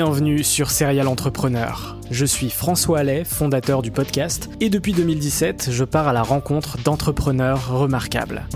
[0.00, 1.96] Bienvenue sur Serial Entrepreneur.
[2.12, 6.78] Je suis François Allais, fondateur du podcast, et depuis 2017, je pars à la rencontre
[6.84, 8.46] d'entrepreneurs remarquables.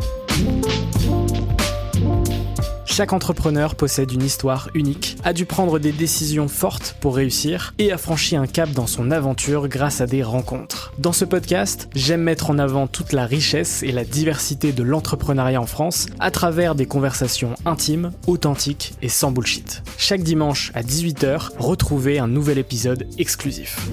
[2.93, 7.91] Chaque entrepreneur possède une histoire unique, a dû prendre des décisions fortes pour réussir et
[7.91, 10.93] a franchi un cap dans son aventure grâce à des rencontres.
[10.99, 15.59] Dans ce podcast, j'aime mettre en avant toute la richesse et la diversité de l'entrepreneuriat
[15.59, 19.83] en France à travers des conversations intimes, authentiques et sans bullshit.
[19.97, 23.89] Chaque dimanche à 18h, retrouvez un nouvel épisode exclusif.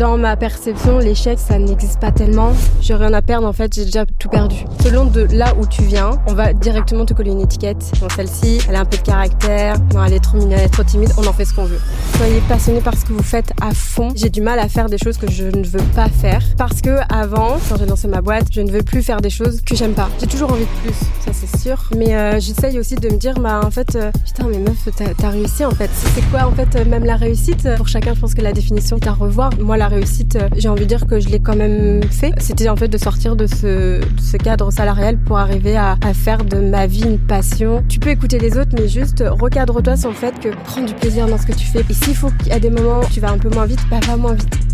[0.00, 2.54] Dans ma perception, l'échec, ça n'existe pas tellement.
[2.80, 4.64] J'ai rien à perdre, en fait, j'ai déjà tout perdu.
[4.82, 7.92] Selon de là où tu viens, on va directement te coller une étiquette.
[8.00, 9.76] Bon, celle-ci, elle a un peu de caractère.
[9.92, 11.12] Non, elle est trop mignonne, elle est trop timide.
[11.18, 11.78] On en fait ce qu'on veut.
[12.16, 14.08] Soyez passionné par ce que vous faites à fond.
[14.14, 16.40] J'ai du mal à faire des choses que je ne veux pas faire.
[16.56, 19.60] Parce que avant, quand j'ai lancé ma boîte, je ne veux plus faire des choses
[19.60, 20.08] que j'aime pas.
[20.18, 21.90] J'ai toujours envie de plus, ça c'est sûr.
[21.94, 24.88] Mais euh, j'essaye aussi de me dire, bah en fait, euh, putain, mais meuf,
[25.18, 25.90] t'as réussi en fait.
[26.14, 27.68] C'est quoi en fait, même la réussite?
[27.76, 29.50] Pour chacun, je pense que la définition est à revoir.
[29.60, 32.32] Moi, la euh, j'ai envie de dire que je l'ai quand même fait.
[32.38, 34.00] C'était en fait de sortir de ce,
[34.36, 37.84] cadre salarial pour arriver à, faire de ma vie une passion.
[37.88, 41.26] Tu peux écouter les autres, mais juste recadre-toi sur le fait que prends du plaisir
[41.26, 41.84] dans ce que tu fais.
[41.88, 44.34] Et s'il faut a des moments tu vas un peu moins vite, bah va moins
[44.34, 44.69] vite.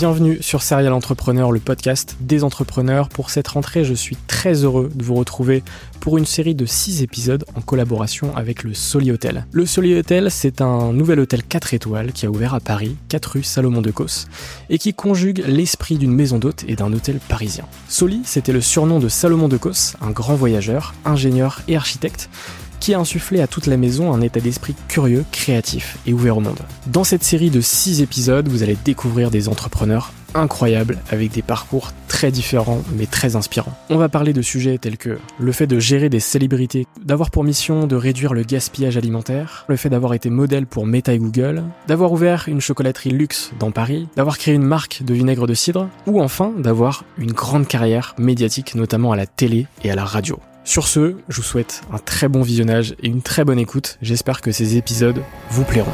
[0.00, 3.10] Bienvenue sur Serial Entrepreneur, le podcast des entrepreneurs.
[3.10, 5.62] Pour cette rentrée, je suis très heureux de vous retrouver
[6.00, 9.44] pour une série de 6 épisodes en collaboration avec le Soli Hotel.
[9.52, 13.26] Le Soli Hotel, c'est un nouvel hôtel 4 étoiles qui a ouvert à Paris, 4
[13.26, 14.26] rue Salomon de Causse,
[14.70, 17.66] et qui conjugue l'esprit d'une maison d'hôte et d'un hôtel parisien.
[17.86, 22.30] Soli, c'était le surnom de Salomon de Causse, un grand voyageur, ingénieur et architecte
[22.80, 26.40] qui a insufflé à toute la maison un état d'esprit curieux, créatif et ouvert au
[26.40, 26.58] monde.
[26.86, 31.90] Dans cette série de 6 épisodes, vous allez découvrir des entrepreneurs incroyables avec des parcours
[32.08, 33.76] très différents mais très inspirants.
[33.88, 37.44] On va parler de sujets tels que le fait de gérer des célébrités, d'avoir pour
[37.44, 41.64] mission de réduire le gaspillage alimentaire, le fait d'avoir été modèle pour Meta et Google,
[41.88, 45.88] d'avoir ouvert une chocolaterie luxe dans Paris, d'avoir créé une marque de vinaigre de cidre,
[46.06, 50.38] ou enfin d'avoir une grande carrière médiatique notamment à la télé et à la radio.
[50.64, 53.98] Sur ce, je vous souhaite un très bon visionnage et une très bonne écoute.
[54.02, 55.92] J'espère que ces épisodes vous plairont.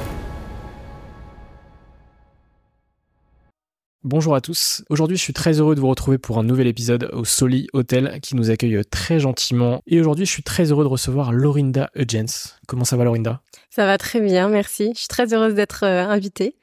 [4.02, 4.84] Bonjour à tous.
[4.88, 8.20] Aujourd'hui, je suis très heureux de vous retrouver pour un nouvel épisode au Soli Hotel
[8.22, 9.82] qui nous accueille très gentiment.
[9.86, 12.54] Et aujourd'hui, je suis très heureux de recevoir Lorinda Eugens.
[12.68, 13.40] Comment ça va, Lorinda?
[13.70, 14.92] Ça va très bien, merci.
[14.94, 16.56] Je suis très heureuse d'être euh, invitée.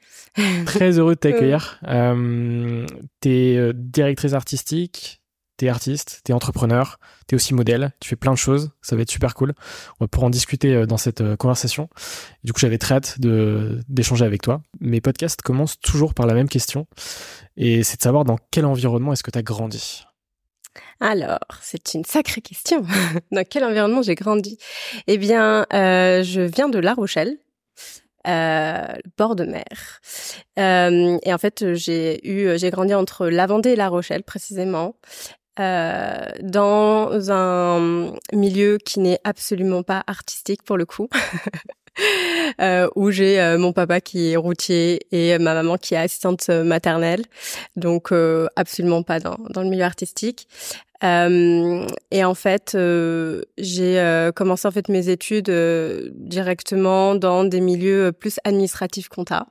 [0.64, 1.80] Très heureux de t'accueillir.
[1.86, 2.86] euh,
[3.20, 5.20] t'es euh, directrice artistique,
[5.56, 9.10] t'es artiste, t'es entrepreneur, t'es aussi modèle, tu fais plein de choses, ça va être
[9.10, 9.54] super cool.
[10.00, 11.88] On va pouvoir en discuter dans cette conversation.
[12.42, 14.62] Du coup, j'avais très hâte d'échanger avec toi.
[14.80, 16.86] Mes podcasts commencent toujours par la même question,
[17.56, 20.04] et c'est de savoir dans quel environnement est-ce que tu as grandi
[21.00, 22.84] alors, c'est une sacrée question.
[23.32, 24.58] Dans quel environnement j'ai grandi?
[25.06, 27.38] Eh bien, euh, je viens de La Rochelle,
[28.26, 28.86] euh,
[29.16, 30.00] bord de mer.
[30.58, 34.96] Euh, et en fait, j'ai j'ai grandi entre la Vendée et La Rochelle précisément.
[35.60, 41.08] Euh, dans un milieu qui n'est absolument pas artistique pour le coup.
[42.60, 46.48] euh, où j'ai euh, mon papa qui est routier et ma maman qui est assistante
[46.48, 47.22] maternelle,
[47.76, 50.48] donc euh, absolument pas dans, dans le milieu artistique.
[51.02, 52.76] et en fait,
[53.58, 55.50] j'ai commencé en fait mes études
[56.14, 59.46] directement dans des milieux plus administratifs compta.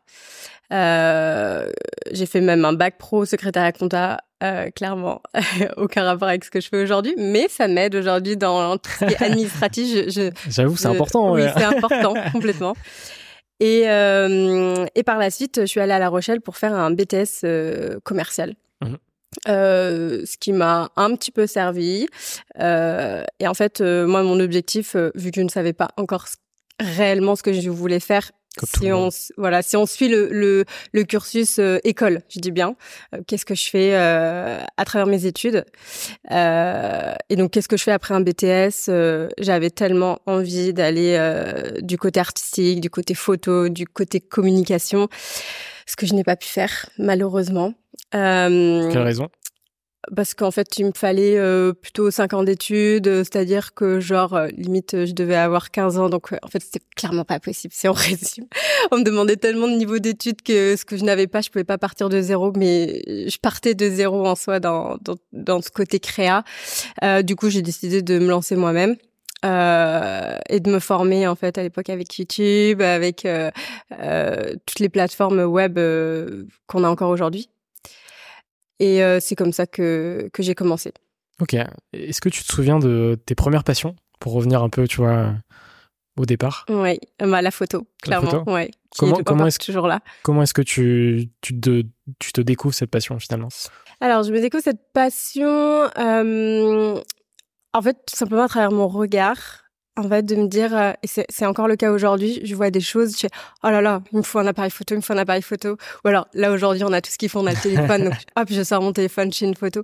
[0.72, 5.22] j'ai fait même un bac pro secrétaire à compta euh, clairement,
[5.78, 9.06] aucun rapport avec ce que je fais aujourd'hui, mais ça m'aide aujourd'hui dans tout ce
[9.06, 10.10] qui est administratif.
[10.10, 11.34] Je, J'avoue, c'est important.
[11.34, 12.76] Oui, c'est important, complètement.
[13.60, 16.92] Et, euh, et par la suite, je suis allée à La Rochelle pour faire un
[16.92, 18.56] BTS euh, commercial.
[18.82, 18.98] Mhm.
[19.48, 22.08] Euh, ce qui m'a un petit peu servi.
[22.60, 26.26] Euh, et en fait, moi, mon objectif, vu que je ne savais pas encore
[26.80, 28.32] réellement ce que je voulais faire,
[28.62, 32.76] si on voilà si on suit le le, le cursus euh, école je dis bien
[33.14, 35.66] euh, qu'est-ce que je fais euh, à travers mes études
[36.30, 38.92] et donc qu'est-ce que je fais après un BTS
[39.40, 41.18] j'avais tellement envie d'aller
[41.82, 45.08] du côté artistique du côté photo du côté communication
[45.86, 47.74] ce que je n'ai pas pu faire malheureusement.
[48.92, 49.30] Quelle raison?
[50.16, 54.34] Parce qu'en fait, il me fallait euh, plutôt 5 ans d'études, euh, c'est-à-dire que genre
[54.34, 57.88] euh, limite je devais avoir 15 ans donc en fait, c'était clairement pas possible si
[57.88, 58.46] on résume.
[58.92, 61.64] On me demandait tellement de niveau d'études que ce que je n'avais pas, je pouvais
[61.64, 65.70] pas partir de zéro mais je partais de zéro en soi dans dans, dans ce
[65.70, 66.44] côté créa.
[67.24, 68.96] du coup, j'ai décidé de me lancer moi-même.
[69.46, 73.52] Euh, et de me former en fait à l'époque avec YouTube, avec euh,
[74.66, 75.78] toutes les plateformes web
[76.68, 77.50] qu'on a encore aujourd'hui.
[78.80, 80.94] Et euh, c'est comme ça que, que j'ai commencé.
[81.42, 81.56] Ok.
[81.94, 83.96] Est-ce que tu te souviens de tes premières passions?
[84.20, 85.34] Pour revenir un peu, tu vois,
[86.18, 86.66] au départ.
[86.70, 88.32] Oui, bah, la photo, clairement.
[88.32, 88.52] La photo.
[88.52, 90.00] ouais, comment, comment est-ce toujours là.
[90.24, 91.84] Comment est-ce que tu, tu, te,
[92.20, 93.50] tu te découvres cette passion finalement?
[94.00, 97.02] Alors, je me découvre cette passion, euh,
[97.74, 99.63] en fait, tout simplement à travers mon regard
[99.96, 102.82] en fait, de me dire, euh, et c'est encore le cas aujourd'hui, je vois des
[102.82, 103.30] choses, je fais,
[103.64, 105.78] oh là là, il me faut un appareil photo, il me faut un appareil photo.
[106.04, 108.14] Ou alors, là, aujourd'hui, on a tout ce qu'il faut, on a le téléphone, donc
[108.36, 109.84] hop, je sors mon téléphone, je une photo.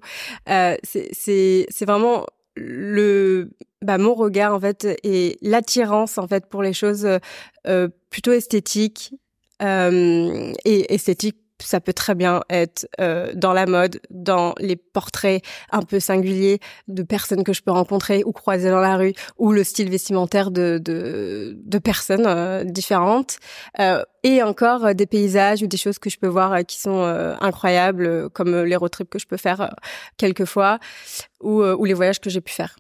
[0.50, 2.26] Euh, c'est vraiment
[2.56, 3.52] le,
[3.82, 7.08] bah, mon regard, en fait, et l'attirance, en fait, pour les choses
[7.68, 9.14] euh, plutôt esthétiques,
[9.62, 15.44] euh, et esthétiques ça peut très bien être euh, dans la mode, dans les portraits
[15.72, 19.52] un peu singuliers de personnes que je peux rencontrer ou croiser dans la rue, ou
[19.52, 23.38] le style vestimentaire de, de, de personnes euh, différentes,
[23.80, 26.80] euh, et encore euh, des paysages ou des choses que je peux voir euh, qui
[26.80, 27.00] sont
[27.42, 29.76] incroyables, comme les road trips que je peux faire
[30.18, 30.80] quelquefois,
[31.42, 32.76] ou, ou les voyages que j'ai pu faire.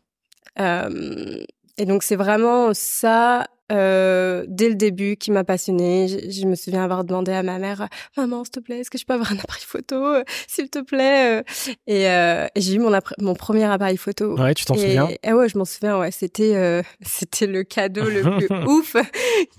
[0.57, 6.07] et donc c'est vraiment ça euh, dès le début qui m'a passionnée.
[6.07, 7.87] Je, me souviens avoir demandé à ma mère
[8.17, 10.79] "Maman, s'il te plaît, est-ce que je peux avoir un appareil photo, euh, s'il te
[10.79, 11.43] plaît euh?
[11.87, 14.37] Et, euh, et j'ai eu mon, mon premier appareil photo.
[14.37, 15.09] Ouais, tu t'en souviens?
[15.21, 15.99] et Ouais, je m'en souviens.
[15.99, 18.95] Ouais, c'était c'était le cadeau le plus ouf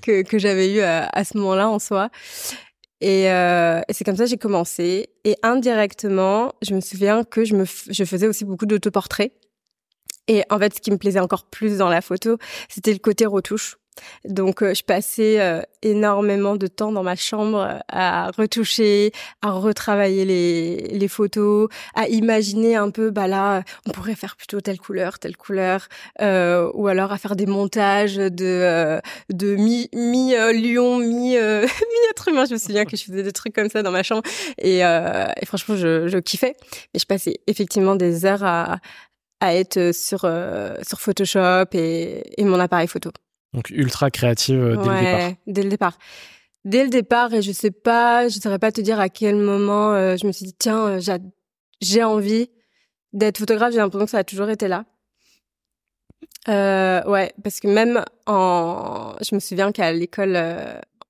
[0.02, 2.10] que que j'avais eu à, à ce moment-là en soi.
[3.00, 5.08] Et, et c'est comme ça que j'ai commencé.
[5.24, 9.32] Et indirectement, je me souviens que je me je faisais aussi beaucoup d'autoportraits.
[10.30, 13.26] Et en fait, ce qui me plaisait encore plus dans la photo, c'était le côté
[13.26, 13.76] retouche.
[14.24, 19.50] Donc, euh, je passais euh, énormément de temps dans ma chambre euh, à retoucher, à
[19.52, 24.78] retravailler les, les photos, à imaginer un peu, bah là, on pourrait faire plutôt telle
[24.78, 25.88] couleur, telle couleur,
[26.20, 29.00] ou alors à faire des montages de
[29.30, 32.44] de mi mi lion, mi être humain.
[32.44, 34.22] Je me souviens que je faisais des trucs comme ça dans ma chambre
[34.58, 36.54] et, et franchement, je, je kiffais.
[36.94, 38.78] Mais je passais effectivement des heures à
[39.40, 40.20] à être sur
[40.82, 43.10] sur Photoshop et, et mon appareil photo.
[43.52, 45.32] Donc ultra créative euh, dès le départ.
[45.46, 45.98] Dès le départ.
[46.64, 49.92] Dès le départ, et je sais pas, je saurais pas te dire à quel moment
[49.92, 51.18] euh, je me suis dit tiens, euh,
[51.80, 52.50] j'ai envie
[53.12, 53.72] d'être photographe.
[53.72, 54.84] J'ai l'impression que ça a toujours été là.
[56.48, 60.38] Euh, ouais, parce que même en, je me souviens qu'à l'école,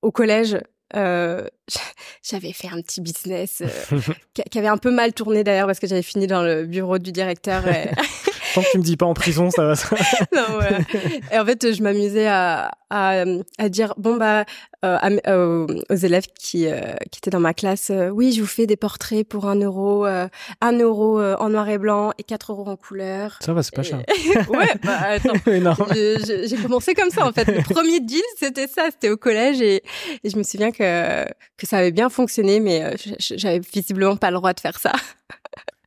[0.03, 0.57] au collège,
[0.97, 1.47] euh,
[2.23, 3.63] j'avais fait un petit business
[4.51, 7.13] qui avait un peu mal tourné d'ailleurs parce que j'avais fini dans le bureau du
[7.13, 7.67] directeur.
[7.69, 7.91] Et...
[8.55, 9.75] Tant que tu me dis pas en prison, ça va.
[10.35, 10.79] non, voilà.
[11.33, 13.25] Et en fait, je m'amusais à, à,
[13.59, 14.45] à, dire bon bah
[14.85, 16.81] euh, euh aux élèves qui euh,
[17.11, 20.05] qui étaient dans ma classe, euh, oui, je vous fais des portraits pour un euro,
[20.05, 23.39] un euro en noir et blanc et quatre euros en couleur.
[23.41, 24.03] Ça va, c'est pas cher.
[24.49, 25.35] ouais, bah attends.
[25.95, 27.47] J'ai commencé comme ça en fait.
[27.47, 29.83] Le premier deal, c'était ça, c'était au collège et,
[30.25, 31.25] et, je me souviens que
[31.57, 34.93] que ça avait bien fonctionné, mais j'avais visiblement pas le droit de faire ça.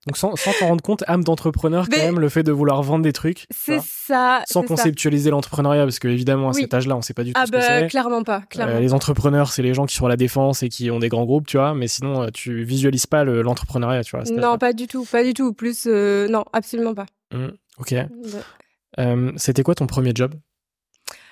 [0.08, 3.14] Donc sans t'en rendre compte, âme d'entrepreneur quand même, le fait de vouloir vendre des
[3.14, 3.46] trucs.
[3.52, 4.44] C'est ça.
[4.50, 7.46] Sans conceptualiser l'entrepreneuriat, parce que évidemment à cet âge-là, on sait pas du tout ah
[7.46, 7.88] ce bah, que c'est.
[7.88, 8.42] Clairement pas.
[8.42, 8.74] Clairement.
[8.74, 11.08] Euh, les entrepreneurs, c'est les gens qui sont à la défense et qui ont des
[11.08, 11.74] grands groupes, tu vois.
[11.74, 14.26] Mais sinon, euh, tu visualises pas l'entrepreneuriat, tu vois.
[14.26, 15.54] Non, pas du tout, pas du tout.
[15.54, 17.06] Plus, euh, non, absolument pas.
[17.34, 17.48] Mmh,
[17.80, 17.96] ok.
[19.38, 20.34] C'était quoi ton premier job?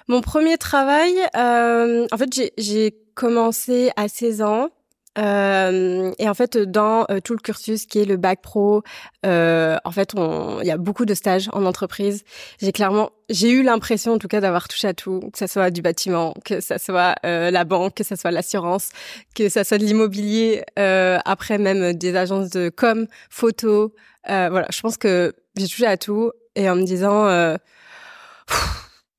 [0.08, 4.70] Mon premier travail, en fait, j'ai commencé à 16 ans.
[5.18, 8.82] Euh, et en fait, dans euh, tout le cursus qui est le bac pro,
[9.26, 12.24] euh, en fait, il y a beaucoup de stages en entreprise.
[12.62, 15.70] J'ai clairement, j'ai eu l'impression, en tout cas, d'avoir touché à tout, que ça soit
[15.70, 18.90] du bâtiment, que ça soit euh, la banque, que ça soit l'assurance,
[19.36, 20.64] que ça soit de l'immobilier.
[20.78, 23.94] après, même des agences de com, photo.
[24.28, 27.26] voilà, je pense que j'ai touché à tout et en me disant,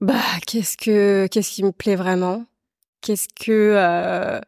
[0.01, 0.15] bah,
[0.47, 2.47] qu'est-ce que, qu'est-ce qui me plaît vraiment?
[3.03, 4.41] Qu'est-ce que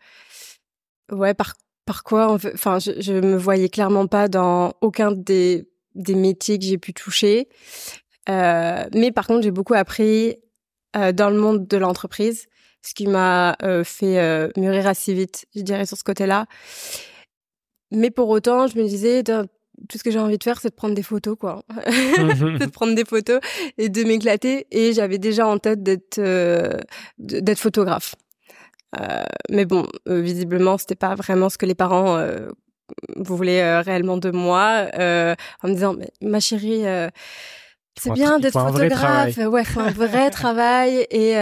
[1.10, 1.54] Ouais, par
[1.86, 6.64] par quoi Enfin, je, je me voyais clairement pas dans aucun des des métiers que
[6.64, 7.48] j'ai pu toucher.
[8.28, 10.36] Euh, mais par contre, j'ai beaucoup appris
[10.96, 12.46] euh, dans le monde de l'entreprise,
[12.82, 16.46] ce qui m'a euh, fait mûrir assez vite, je dirais, sur ce côté-là.
[17.90, 20.74] Mais pour autant, je me disais, tout ce que j'ai envie de faire, c'est de
[20.74, 21.62] prendre des photos, quoi.
[21.76, 23.40] de prendre des photos
[23.78, 24.66] et de m'éclater.
[24.70, 26.20] Et j'avais déjà en tête d'être
[27.18, 28.14] d'être photographe.
[29.00, 32.48] Euh, mais bon, euh, visiblement, c'était pas vraiment ce que les parents euh,
[33.16, 36.84] voulaient réellement de moi, en me disant, mais, ma chérie,
[37.96, 41.36] c'est bien d'être photographe, ouais, faut un vrai travail et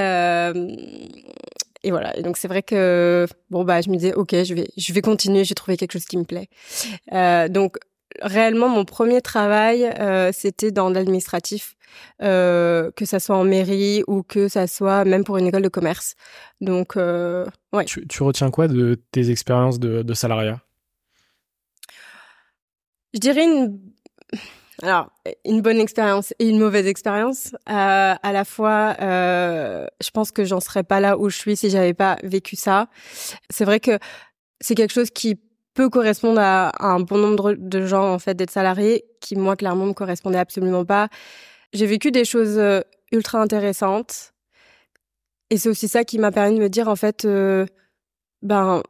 [1.84, 2.16] et voilà.
[2.16, 5.02] Et donc c'est vrai que bon bah je me disais ok, je vais je vais
[5.02, 6.48] continuer, j'ai trouvé quelque chose qui me plaît.
[7.12, 7.78] Euh, donc
[8.20, 11.76] réellement mon premier travail euh, c'était dans l'administratif
[12.22, 15.68] euh, que ça soit en mairie ou que ça soit même pour une école de
[15.68, 16.14] commerce.
[16.60, 17.84] Donc, euh, ouais.
[17.84, 20.60] Tu, tu, retiens quoi de tes expériences de, de salariat?
[23.14, 23.78] Je dirais une,
[24.82, 25.10] alors
[25.44, 27.54] une bonne expérience et une mauvaise expérience.
[27.68, 31.56] Euh, à la fois, euh, je pense que j'en serais pas là où je suis
[31.56, 32.88] si j'avais pas vécu ça.
[33.50, 33.98] C'est vrai que
[34.60, 35.38] c'est quelque chose qui
[35.74, 39.86] peut correspondre à, un bon nombre de gens en fait d'être salarié, qui moi clairement
[39.86, 41.08] me correspondait absolument pas.
[41.72, 42.80] J'ai vécu des choses euh,
[43.12, 44.32] ultra intéressantes.
[45.50, 47.66] Et c'est aussi ça qui m'a permis de me dire, en fait, euh,
[48.40, 48.82] ben,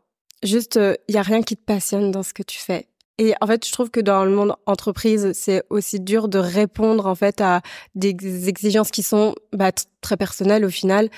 [0.42, 2.86] juste, il euh, y a rien qui te passionne dans ce que tu fais.
[3.18, 7.06] Et en fait, je trouve que dans le monde entreprise, c'est aussi dur de répondre
[7.06, 7.60] en fait à
[7.94, 9.70] des exigences qui sont bah,
[10.00, 11.08] très personnelles au final.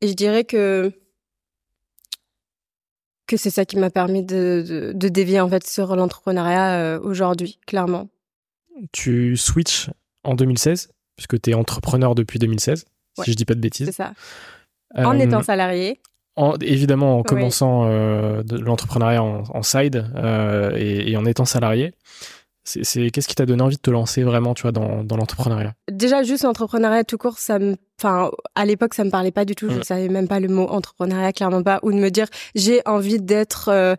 [0.00, 0.92] Et je dirais que
[3.26, 7.58] que c'est ça qui m'a permis de, de, de, dévier en fait sur l'entrepreneuriat aujourd'hui,
[7.66, 8.08] clairement.
[8.92, 9.90] Tu switches
[10.24, 12.84] en 2016 puisque tu es entrepreneur depuis 2016,
[13.22, 13.86] si je dis pas de bêtises.
[13.86, 14.12] C'est ça.
[14.96, 16.00] en étant euh, salarié.
[16.36, 21.94] En, évidemment, en commençant euh, l'entrepreneuriat en, side euh, et, en étant salarié.
[22.64, 25.74] C'est qu'est-ce qui t'a donné envie de te lancer vraiment, tu vois, dans, dans l'entrepreneuriat?
[25.90, 29.54] Déjà, juste l'entrepreneuriat tout court, ça me, enfin, à l'époque, ça me parlait pas du
[29.54, 29.68] tout.
[29.68, 29.84] Je ne mm.
[29.84, 33.68] savais même pas le mot entrepreneuriat, clairement pas, ou de me dire j'ai envie d'être
[33.68, 33.96] euh,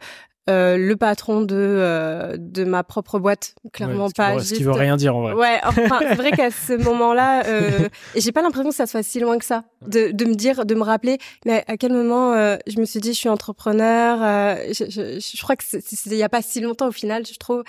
[0.48, 3.56] euh, le patron de euh, de ma propre boîte.
[3.74, 5.34] Clairement pas ce qui veut rien dire en vrai.
[5.34, 9.20] Ouais enfin c'est vrai qu'à ce moment-là euh, j'ai pas l'impression que ça soit si
[9.20, 9.64] loin que ça.
[9.88, 11.18] De de me dire de me rappeler
[11.48, 12.36] mais à quel moment
[12.68, 14.20] je me suis dit je suis entrepreneur
[14.68, 17.38] je, je, je, crois que c'est il y a pas si longtemps au final je
[17.40, 17.64] trouve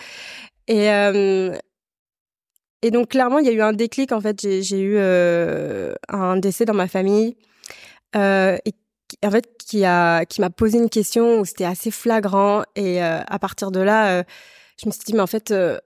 [0.68, 0.88] et
[2.82, 4.40] et donc clairement il y a eu un déclic en fait.
[4.62, 7.36] J'ai eu un décès dans ma famille
[8.14, 8.72] et
[9.24, 12.62] en fait qui a qui m'a posé une question où c'était assez flagrant.
[12.74, 14.24] Et euh, à partir de là
[14.80, 15.78] je me suis dit mais en fait euh,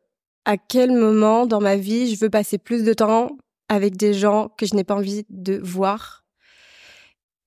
[0.44, 3.36] à quel moment dans ma vie je veux passer plus de temps
[3.68, 6.24] avec des gens que je n'ai pas envie de voir?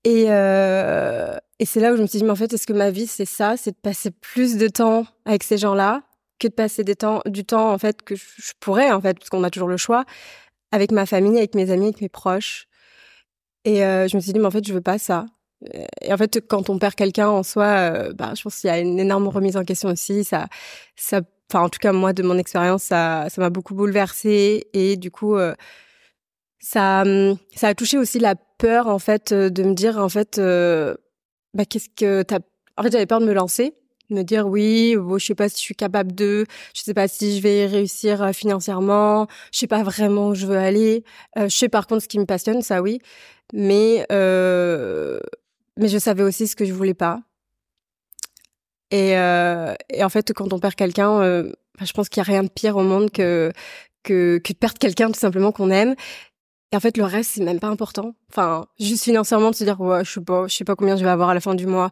[0.06, 0.24] Et
[1.60, 3.08] et c'est là où je me suis dit mais en fait est-ce que ma vie
[3.08, 3.56] c'est ça?
[3.58, 6.04] C'est de passer plus de temps avec ces gens-là?
[6.40, 7.22] Que de passer du temps
[7.72, 10.06] en fait que je pourrais en fait parce qu'on a toujours le choix
[10.72, 12.68] avec ma famille avec mes amis avec mes proches
[13.66, 15.26] et je me suis dit mais en fait je veux pas ça
[16.02, 18.72] et en fait, quand on perd quelqu'un en soi, euh, bah, je pense qu'il y
[18.72, 20.24] a une énorme remise en question aussi.
[20.24, 20.48] Ça,
[20.96, 25.12] ça, enfin, en tout cas, moi, de mon expérience, ça, m'a beaucoup bouleversée et du
[25.12, 25.54] coup, euh,
[26.60, 30.10] ça, hum, ça a touché aussi la peur, en fait, euh, de me dire, en
[30.10, 30.40] fait,
[31.54, 32.40] bah, qu'est-ce que t'as.
[32.78, 33.76] En fait, j'avais peur de me lancer,
[34.14, 37.08] me dire oui, bon, je sais pas si je suis capable de, je sais pas
[37.08, 41.04] si je vais réussir financièrement, je sais pas vraiment où je veux aller.
[41.38, 43.00] je sais par contre ce qui me passionne, ça oui,
[43.54, 45.20] mais euh,
[45.78, 47.22] mais je savais aussi ce que je voulais pas.
[48.92, 51.52] Et, euh, et en fait, quand on perd quelqu'un, euh,
[51.82, 53.52] je pense qu'il y a rien de pire au monde que
[54.04, 55.96] que, que de perdre quelqu'un tout simplement qu'on aime.
[56.72, 58.16] Et en fait, le reste, c'est même pas important.
[58.30, 61.04] Enfin, juste financièrement, de se dire, ouais, je sais pas, je sais pas combien je
[61.04, 61.92] vais avoir à la fin du mois.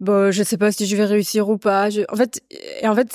[0.00, 1.88] Bon, je sais pas si je vais réussir ou pas.
[2.08, 2.40] En fait,
[2.82, 3.12] et en fait,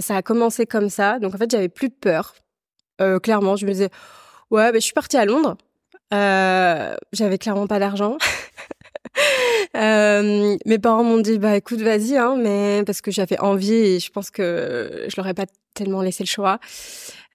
[0.00, 1.18] ça a commencé comme ça.
[1.18, 2.34] Donc, en fait, j'avais plus de peur.
[3.00, 3.90] Euh, clairement, je me disais,
[4.50, 5.56] ouais, ben, je suis partie à Londres.
[6.12, 8.16] Euh, j'avais clairement pas d'argent.
[9.76, 14.00] Euh, mes parents m'ont dit bah écoute vas-y hein mais parce que j'avais envie et
[14.00, 16.60] je pense que je leur ai pas tellement laissé le choix.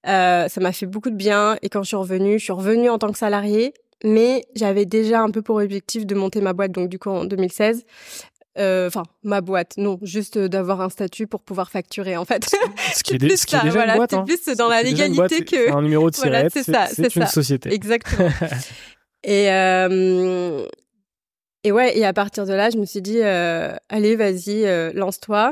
[0.07, 2.89] Euh, ça m'a fait beaucoup de bien et quand je suis revenue, je suis revenue
[2.89, 3.73] en tant que salariée
[4.03, 7.25] mais j'avais déjà un peu pour objectif de monter ma boîte, donc du coup en
[7.25, 7.85] 2016.
[8.59, 12.45] Euh, enfin, ma boîte, non, juste d'avoir un statut pour pouvoir facturer, en fait.
[12.95, 14.13] Ce qui est, dé- ce qui est déjà voilà, une boîte.
[14.13, 14.25] hein.
[14.25, 15.71] plus dans la boîte, légalité c'est que.
[15.71, 17.27] un numéro de Voilà, c'est ça, c'est une ça.
[17.27, 17.73] société.
[17.73, 18.29] Exactement.
[19.23, 20.65] et, euh,
[21.63, 24.91] et ouais, et à partir de là, je me suis dit, euh, allez, vas-y, euh,
[24.93, 25.51] lance-toi.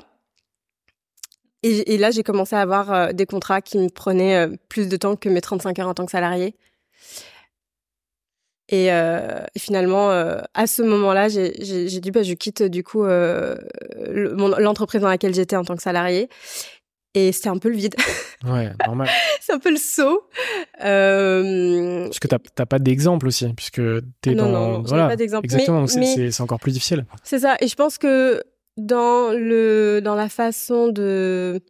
[1.63, 4.89] Et, et là, j'ai commencé à avoir euh, des contrats qui me prenaient euh, plus
[4.89, 6.55] de temps que mes 35 heures en tant que salarié.
[8.71, 11.51] Et, euh, et finalement, euh, à ce moment-là, j'ai
[11.99, 13.55] dit, bah, je quitte du coup euh,
[14.07, 16.29] l'entreprise dans laquelle j'étais en tant que salarié.
[17.13, 17.95] Et c'était un peu le vide.
[18.43, 19.07] Ouais, normal.
[19.39, 20.27] c'est un peu le saut.
[20.83, 23.79] Euh, Parce que t'as pas d'exemple aussi, puisque
[24.21, 24.51] t'es non, dans.
[24.51, 25.45] non, j'avais voilà, pas d'exemple.
[25.45, 27.05] Exactement, Mais- donc c'est- encore plus difficile.
[27.23, 27.55] C'est ça.
[27.59, 28.41] Et je pense que
[28.77, 31.61] dans le dans la façon de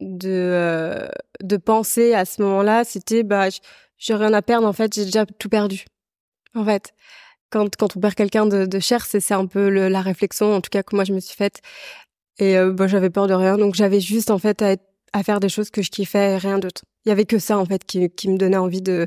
[0.00, 1.08] de
[1.42, 3.48] de penser à ce moment-là, c'était bah
[3.98, 5.84] j'ai rien à perdre en fait, j'ai déjà tout perdu.
[6.54, 6.94] En fait,
[7.50, 10.54] quand quand on perd quelqu'un de, de cher, c'est c'est un peu le- la réflexion
[10.54, 11.60] en tout cas que moi je me suis faite.
[12.38, 15.22] Et euh, bah, j'avais peur de rien, donc j'avais juste en fait à, être- à
[15.22, 16.82] faire des choses que je kiffais et rien d'autre.
[17.04, 19.06] Il y avait que ça en fait qui qui me donnait envie de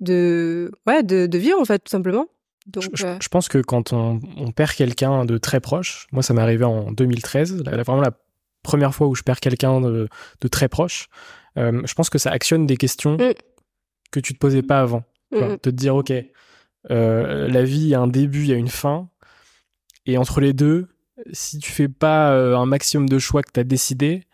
[0.00, 2.26] de ouais de de vivre en fait tout simplement.
[2.66, 6.22] Donc Je, euh, je pense que quand on, on perd quelqu'un de très proche, moi
[6.22, 8.12] ça m'est arrivé en 2013, la- la- vraiment la
[8.62, 10.08] première fois où je perds quelqu'un de,
[10.40, 11.08] de très proche,
[11.58, 13.32] euh, je pense que ça actionne des questions Mm.
[14.12, 15.02] Que tu te posais pas avant.
[15.58, 16.12] te dire, ok,
[16.90, 19.08] euh, la vie, il y a un début, il y a une fin,
[20.06, 20.88] et entre les deux,
[21.32, 24.24] si tu fais pas euh, un maximum de choix que tu as décidé,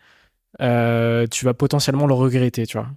[0.61, 2.89] euh, tu vas potentiellement le regretter, tu vois.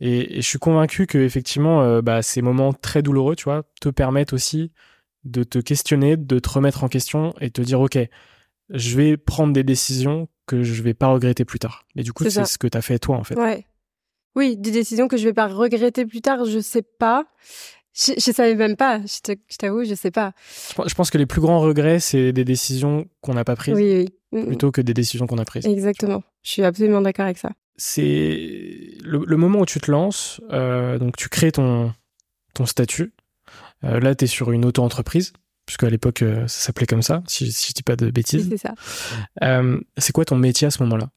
[0.00, 3.88] Et, et je suis convaincu que effectivement, bah, ces moments très douloureux, tu vois, te
[3.88, 4.72] permettent aussi
[5.24, 7.98] de te questionner, de te remettre en question et te dire, ok,
[8.70, 11.86] je vais prendre des décisions que je vais pas regretter plus tard.
[11.96, 13.36] Et du coup, C'est ce que tu as fait toi, en fait.
[13.36, 13.66] Ouais.
[14.36, 17.24] Oui, des décisions que je vais pas regretter plus tard, je sais pas.
[17.94, 20.32] Je, je savais même pas, je t'avoue, je sais pas.
[20.86, 24.04] Je pense- que les plus grands regrets, c'est des décisions qu'on n'a pas prises Oui,
[24.32, 24.38] oui.
[24.38, 24.46] Mm, mm.
[24.48, 25.64] plutôt que des décisions qu'on a prises.
[25.66, 26.22] Exactement.
[26.42, 27.50] Je suis absolument d'accord avec ça.
[27.76, 31.94] c'est le, le moment où tu te lances, euh, donc tu crées ton,
[32.52, 33.14] ton statut.
[33.84, 35.32] Euh, là, tu es sur une auto-entreprise,
[35.64, 38.12] puisque à l'époque, euh, ça s'appelait comme ça, si, si je dis pas de Oui,
[38.12, 38.48] bêtises.
[38.50, 38.74] c'est ça.
[39.42, 41.08] Euh, c'est quoi ton métier à ce moment-là?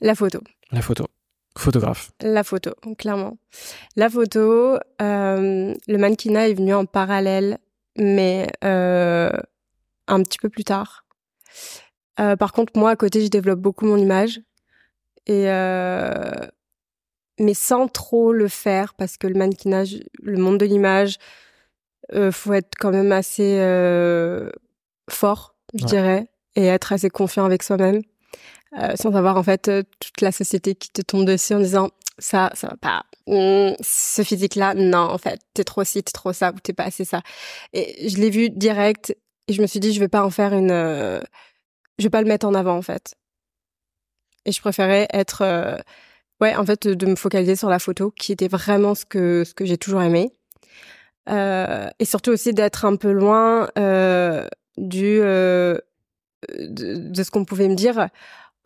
[0.00, 0.40] La photo.
[0.72, 1.06] La photo.
[1.56, 2.10] Photographe.
[2.20, 3.38] La photo, clairement.
[3.96, 7.58] La photo, euh, le mannequinat est venu en parallèle,
[7.96, 9.30] mais euh,
[10.08, 11.04] un petit peu plus tard.
[12.18, 14.40] Euh, par contre, moi, à côté, je développe beaucoup mon image.
[15.26, 15.44] Et
[17.40, 21.18] mais sans trop le faire, parce que le mannequinage, le monde de l'image,
[22.30, 23.58] faut être quand même assez
[25.10, 25.88] fort, je Ouais.
[25.88, 28.02] dirais, et être assez confiant avec soi-même.
[28.78, 31.90] Euh, sans avoir en fait euh, toute la société qui te tombe dessus en disant
[32.18, 33.04] ça, ça va pas.
[33.26, 36.84] Hum, ce physique-là, non, en fait, t'es trop ci, t'es trop ça, ou t'es pas
[36.84, 37.22] assez ça.
[37.72, 39.16] Et je l'ai vu direct,
[39.48, 41.20] et je me suis dit, je vais pas en faire une, euh,
[41.98, 43.14] je vais pas le mettre en avant, en fait.
[44.44, 45.42] Et je préférais être,
[46.40, 49.54] ouais, en fait, de me focaliser sur la photo, qui était vraiment ce que ce
[49.54, 50.30] que j'ai toujours aimé.
[51.28, 53.68] Et surtout aussi d'être un peu loin
[54.76, 55.20] du
[56.58, 58.08] de, ce qu'on pouvait me dire.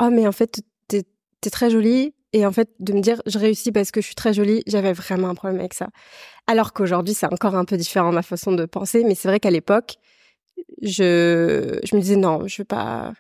[0.01, 1.05] Oh, mais en fait, t'es
[1.45, 2.15] es très jolie.
[2.35, 4.93] Et en fait, de me dire, je réussis parce que je suis très jolie, j'avais
[4.93, 5.89] vraiment un problème avec ça.
[6.47, 9.05] Alors qu'aujourd'hui, c'est encore un peu différent ma façon de penser.
[9.05, 9.97] Mais c'est vrai qu'à l'époque,
[10.83, 13.15] je, je me disais, non, je veux pas,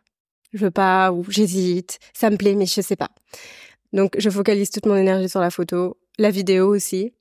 [0.52, 3.10] je veux pas, ou j'hésite, ça me plaît, mais je sais pas.
[3.92, 7.12] Donc, je focalise toute mon énergie sur la photo, la vidéo aussi.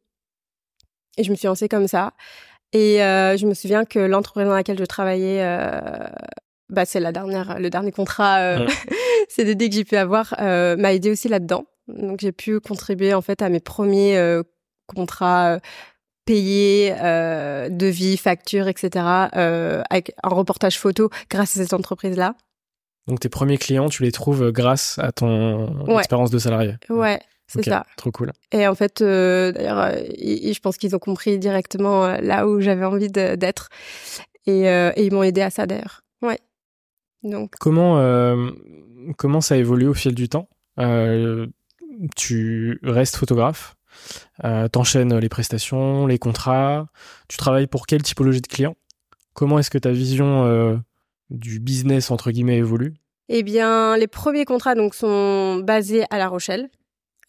[1.17, 2.13] Et je me suis lancée comme ça.
[2.73, 6.09] Et euh, je me souviens que l'entreprise dans laquelle je travaillais, euh,
[6.69, 8.67] bah, c'est la dernière, le dernier contrat euh.
[9.29, 11.65] CDD que j'ai pu avoir, euh, m'a aidé aussi là-dedans.
[11.87, 14.43] Donc, j'ai pu contribuer en fait à mes premiers euh,
[14.87, 15.59] contrats euh,
[16.25, 16.91] payés,
[17.69, 19.05] devis, factures, etc.
[19.89, 22.35] Avec un reportage photo grâce à cette entreprise-là.
[23.07, 25.99] Donc tes premiers clients, tu les trouves grâce à ton Ouais.
[25.99, 26.73] expérience de salarié.
[26.89, 27.85] Ouais, c'est ça.
[27.95, 28.33] Trop cool.
[28.51, 32.59] Et en fait, euh, d'ailleurs, euh, je pense qu'ils ont compris directement euh, là où
[32.59, 33.69] j'avais envie d'être.
[34.45, 36.01] Et, et ils m'ont aidé à ça d'ailleurs.
[36.21, 36.39] Ouais.
[37.23, 38.51] Donc, Comment, euh,
[39.17, 40.47] comment ça évolue au fil du temps?
[40.79, 41.47] Euh,
[42.15, 43.75] Tu restes photographe,
[44.43, 46.87] euh, t'enchaînes les prestations, les contrats,
[47.27, 48.75] tu travailles pour quelle typologie de clients
[49.33, 50.77] Comment est-ce que ta vision euh,
[51.31, 52.93] du business, entre guillemets, évolue?
[53.29, 56.69] Eh bien, les premiers contrats donc sont basés à La Rochelle.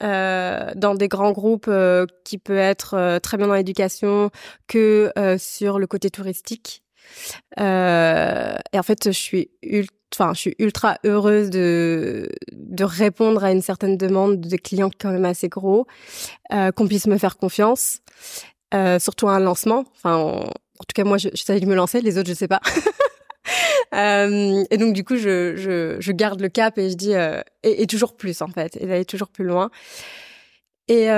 [0.03, 4.31] euh, dans des grands groupes euh, qui peut être euh, très bien dans l'éducation
[4.69, 6.85] que sur le côté touristique.
[7.59, 12.29] Euh, et en fait, je suis je ultra heureuse de
[12.81, 15.87] répondre à une certaine demande de clients quand même assez gros,
[16.53, 18.01] euh, qu'on puisse me faire confiance.
[18.99, 19.85] surtout un lancement.
[19.97, 22.49] Enfin, en, tout cas, moi, je, je savais que me lancer, les autres, je sais
[22.49, 22.61] pas.
[23.93, 27.87] et donc, du coup, je, je, je, garde le cap et je dis, et, et,
[27.87, 29.71] toujours plus, en fait, et d'aller toujours plus loin.
[30.89, 31.09] Et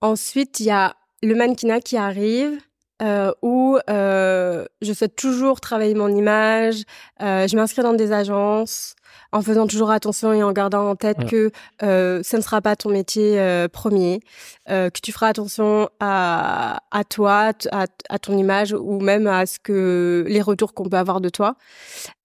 [0.00, 2.58] ensuite, il y a le mannequinat qui arrive
[3.02, 6.82] euh, où euh, je souhaite toujours travailler mon image.
[7.22, 8.94] Euh, je m'inscris dans des agences
[9.32, 11.50] en faisant toujours attention et en gardant en tête que
[11.82, 14.20] euh, ce ne sera pas ton métier euh, premier,
[14.68, 19.46] euh, que tu feras attention à, à toi, à, à, ton image ou même à
[19.46, 21.54] ce que les retours qu'on peut avoir de toi.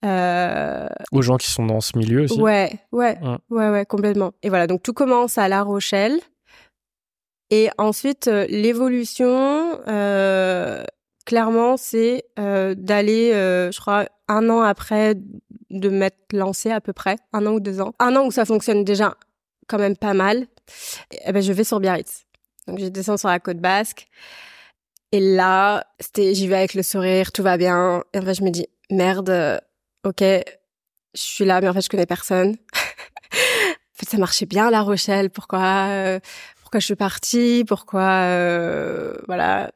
[0.04, 2.40] Aux gens qui sont dans ce milieu aussi.
[2.40, 3.18] Ouais, ouais,
[3.50, 4.34] ouais, ouais, complètement.
[4.44, 6.20] Et voilà, donc tout commence à La Rochelle.
[7.52, 10.84] Et ensuite, euh, l'évolution, euh,
[11.26, 15.16] clairement, c'est euh, d'aller, euh, je crois, un an après
[15.70, 17.94] de m'être lancée à peu près, un an ou deux ans.
[18.00, 19.16] Un an où ça fonctionne déjà
[19.68, 20.48] quand même pas mal.
[21.12, 22.26] Et, eh ben, je vais sur Biarritz.
[22.68, 24.08] Donc, je descends sur la côte basque.
[25.12, 28.04] Et là, c'était, j'y vais avec le sourire, tout va bien.
[28.14, 29.62] Et en fait, je me dis, merde,
[30.04, 30.44] ok, je
[31.14, 32.56] suis là, mais en fait, je connais personne.
[32.74, 35.30] en fait, ça marchait bien, La Rochelle.
[35.30, 36.20] Pourquoi,
[36.76, 39.72] pourquoi je suis partie, pourquoi euh, voilà.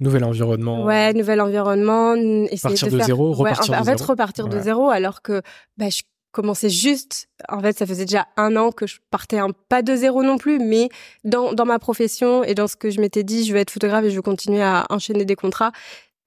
[0.00, 0.84] Nouvel environnement.
[0.84, 2.14] Ouais, nouvel environnement.
[2.62, 5.40] Partir de, zéro, repartir en, de en fait, repartir de zéro, alors que
[5.78, 6.02] bah, je
[6.32, 7.28] commençais juste.
[7.48, 10.36] En fait, ça faisait déjà un an que je partais un, pas de zéro non
[10.36, 10.90] plus, mais
[11.24, 14.04] dans dans ma profession et dans ce que je m'étais dit, je vais être photographe
[14.04, 15.72] et je vais continuer à enchaîner des contrats.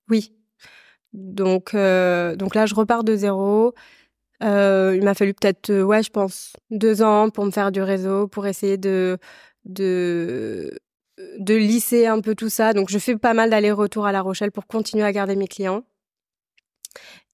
[0.10, 0.32] Oui.
[1.14, 3.76] Donc euh, donc là, je repars de zéro.
[4.44, 7.82] Euh, il m'a fallu peut-être, euh, ouais, je pense, deux ans pour me faire du
[7.82, 9.18] réseau, pour essayer de
[9.68, 10.72] de
[11.40, 12.74] de lisser un peu tout ça.
[12.74, 15.84] Donc je fais pas mal d'allers-retours à La Rochelle pour continuer à garder mes clients.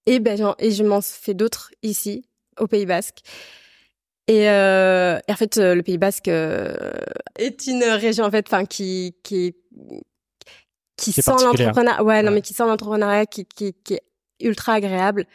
[0.06, 2.24] Et ben et je m'en fais d'autres ici
[2.58, 3.20] au Pays Basque.
[4.26, 6.92] Et, euh, en fait le Pays Basque euh,
[7.38, 9.54] est une région en fait enfin qui qui
[10.96, 14.02] qui sent l'entrepreneuriat ouais, non mais qui sent l'entrepreneuriat qui, qui qui est
[14.40, 15.26] ultra agréable.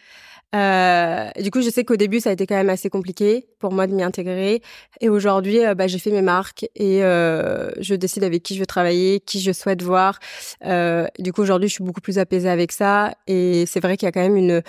[0.55, 3.71] Euh, du coup, je sais qu'au début, ça a été quand même assez compliqué pour
[3.71, 4.61] moi de m'y intégrer.
[4.99, 8.59] Et aujourd'hui, euh, bah, j'ai fait mes marques et euh, je décide avec qui je
[8.59, 10.19] veux travailler, qui je souhaite voir.
[10.65, 13.13] Euh, du coup, aujourd'hui, je suis beaucoup plus apaisée avec ça.
[13.27, 14.63] Et c'est vrai qu'il y a quand même une,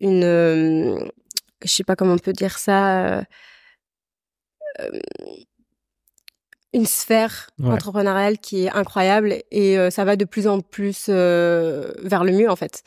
[0.00, 0.98] une, euh,
[1.64, 3.16] je sais pas comment on peut dire ça.
[3.16, 3.22] Euh,
[6.74, 12.32] une sphère entrepreneuriale qui est incroyable et ça va de plus en plus vers le
[12.32, 12.82] mieux en fait.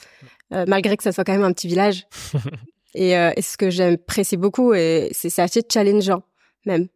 [0.53, 2.07] Euh, malgré que ça soit quand même un petit village.
[2.95, 6.23] et, euh, et ce que j'apprécie beaucoup, et c'est assez challengeant
[6.65, 6.87] même.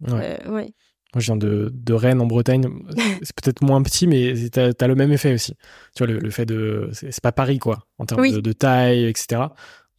[0.00, 0.38] Ouais.
[0.46, 0.74] Euh, ouais.
[1.14, 2.64] Moi, je viens de, de Rennes, en Bretagne.
[3.22, 5.54] C'est peut-être moins petit, mais tu as, le même effet aussi.
[5.94, 6.90] Tu vois, le, le fait de.
[6.92, 9.42] C'est pas Paris, quoi, en termes de, de, taille, etc.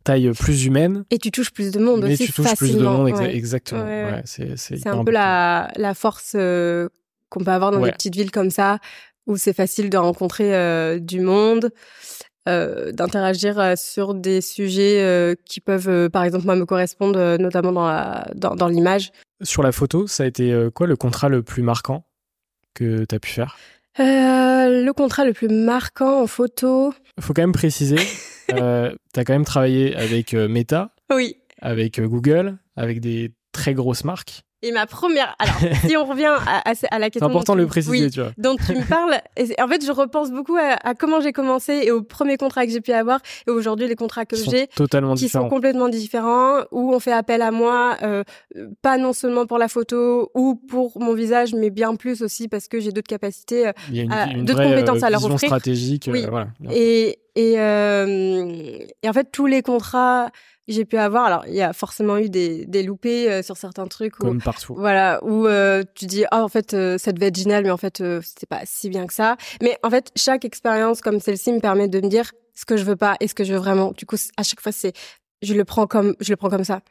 [0.03, 1.05] Taille plus humaine.
[1.11, 2.25] Et tu touches plus de monde mais aussi.
[2.25, 3.85] tu touches plus de monde, exactement.
[3.85, 8.51] Ouais, c'est un peu la, la force qu'on peut avoir dans des petites villes comme
[8.51, 8.79] ça,
[9.25, 11.71] où c'est facile de rencontrer du monde.
[12.47, 17.71] Euh, d'interagir euh, sur des sujets euh, qui peuvent, par exemple, moi, me correspondre, notamment
[17.71, 19.11] dans, la, dans, dans l'image.
[19.41, 22.05] Sur la photo, ça a été quoi le contrat le plus marquant
[22.75, 23.57] que tu as pu faire?
[23.97, 26.93] Le contrat le plus marquant en photo.
[27.17, 27.95] Il faut quand même préciser,
[28.47, 31.37] tu as quand même travaillé avec Meta, oui.
[31.61, 34.43] avec Google, avec des très grosses marques.
[34.65, 35.35] Et ma première.
[35.37, 35.55] Alors,
[35.87, 37.27] si on revient à, à, la question.
[37.27, 38.31] C'est important de le préciser, tu vois.
[38.37, 39.21] Dont tu me parles.
[39.37, 42.71] Et en fait, je repense beaucoup à, comment j'ai commencé et aux premiers contrats que
[42.71, 44.67] j'ai pu avoir et aujourd'hui les contrats que j'ai.
[44.67, 45.43] Totalement qui différents.
[45.45, 48.23] sont complètement différents, où on fait appel à moi, euh,
[48.81, 52.67] pas non seulement pour la photo ou pour mon visage, mais bien plus aussi parce
[52.67, 55.49] que j'ai d'autres capacités, d'autres compétences à leur offrir.
[55.49, 56.09] stratégique.
[56.11, 56.23] Oui.
[56.23, 56.47] Euh, voilà.
[56.71, 60.31] Et, et, euh, et en fait, tous les contrats
[60.67, 61.25] j'ai pu avoir.
[61.25, 64.15] Alors, il y a forcément eu des, des loupés euh, sur certains trucs.
[64.15, 64.75] Comme partout.
[64.75, 67.77] Voilà, où euh, tu dis, ah, en fait, euh, ça devait être génial, mais en
[67.77, 69.37] fait, c'était pas si bien que ça.
[69.61, 72.83] Mais en fait, chaque expérience comme celle-ci me permet de me dire ce que je
[72.83, 73.91] veux pas et ce que je veux vraiment.
[73.95, 74.93] Du coup, à chaque fois, c'est,
[75.41, 76.81] je le prends comme, je le prends comme ça.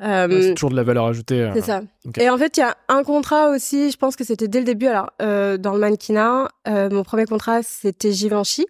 [0.00, 1.50] c'est toujours de la valeur ajoutée.
[1.54, 1.82] C'est ça.
[2.18, 4.64] Et en fait, il y a un contrat aussi, je pense que c'était dès le
[4.64, 4.86] début.
[4.86, 8.66] Alors, dans le mannequinat, mon premier contrat, c'était Givenchy.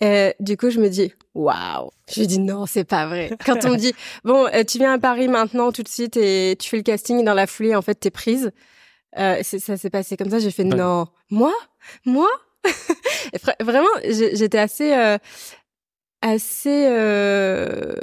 [0.00, 1.90] Et du coup, je me dis, waouh.
[2.12, 3.30] Je dis non, c'est pas vrai.
[3.44, 3.92] Quand on me dit,
[4.24, 7.24] bon, euh, tu viens à Paris maintenant tout de suite et tu fais le casting
[7.24, 8.52] dans la foulée, en fait, t'es prise.
[9.18, 10.38] Euh, ça s'est passé comme ça.
[10.38, 11.52] J'ai fait non, moi,
[12.04, 12.28] moi?
[13.60, 15.18] vraiment, j'étais assez, euh,
[16.22, 17.94] assez, euh,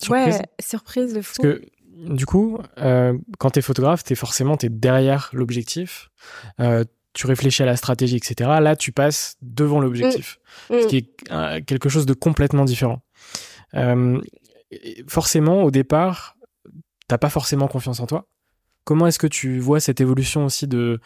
[0.00, 0.36] surprise.
[0.36, 1.42] ouais, surprise de fou.
[1.42, 1.62] Parce que
[1.96, 6.10] du coup, euh, quand t'es photographe, t'es forcément t'es derrière l'objectif.
[6.60, 6.84] Euh,
[7.16, 8.50] tu réfléchis à la stratégie, etc.
[8.60, 10.38] Là, tu passes devant l'objectif,
[10.70, 10.74] mm.
[10.80, 10.88] ce mm.
[10.88, 13.00] qui est quelque chose de complètement différent.
[13.74, 14.20] Euh,
[15.08, 16.36] forcément, au départ,
[17.08, 18.26] t'as pas forcément confiance en toi.
[18.84, 21.00] Comment est-ce que tu vois cette évolution aussi de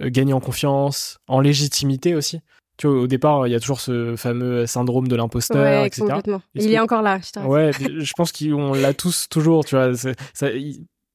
[0.00, 2.40] gagner en confiance, en légitimité aussi?
[2.78, 6.06] Tu vois, au départ, il y a toujours ce fameux syndrome de l'imposteur, Ouais, etc.
[6.06, 6.42] complètement.
[6.54, 7.40] Il que- est encore là, je.
[7.40, 9.94] Ouais, je pense qu'on l'a tous toujours, tu vois.
[9.94, 10.48] Ça,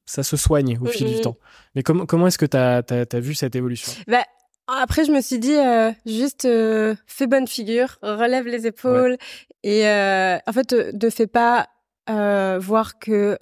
[0.08, 1.38] ça se soigne au fil du temps.
[1.76, 3.92] Mais comment comment est-ce que tu as, vu cette évolution?
[4.08, 4.24] Bah,
[4.68, 9.18] après, je me suis dit, euh, juste euh, fais bonne figure, relève les épaules
[9.64, 11.68] et euh, en fait, ne fais pas
[12.08, 13.38] voir que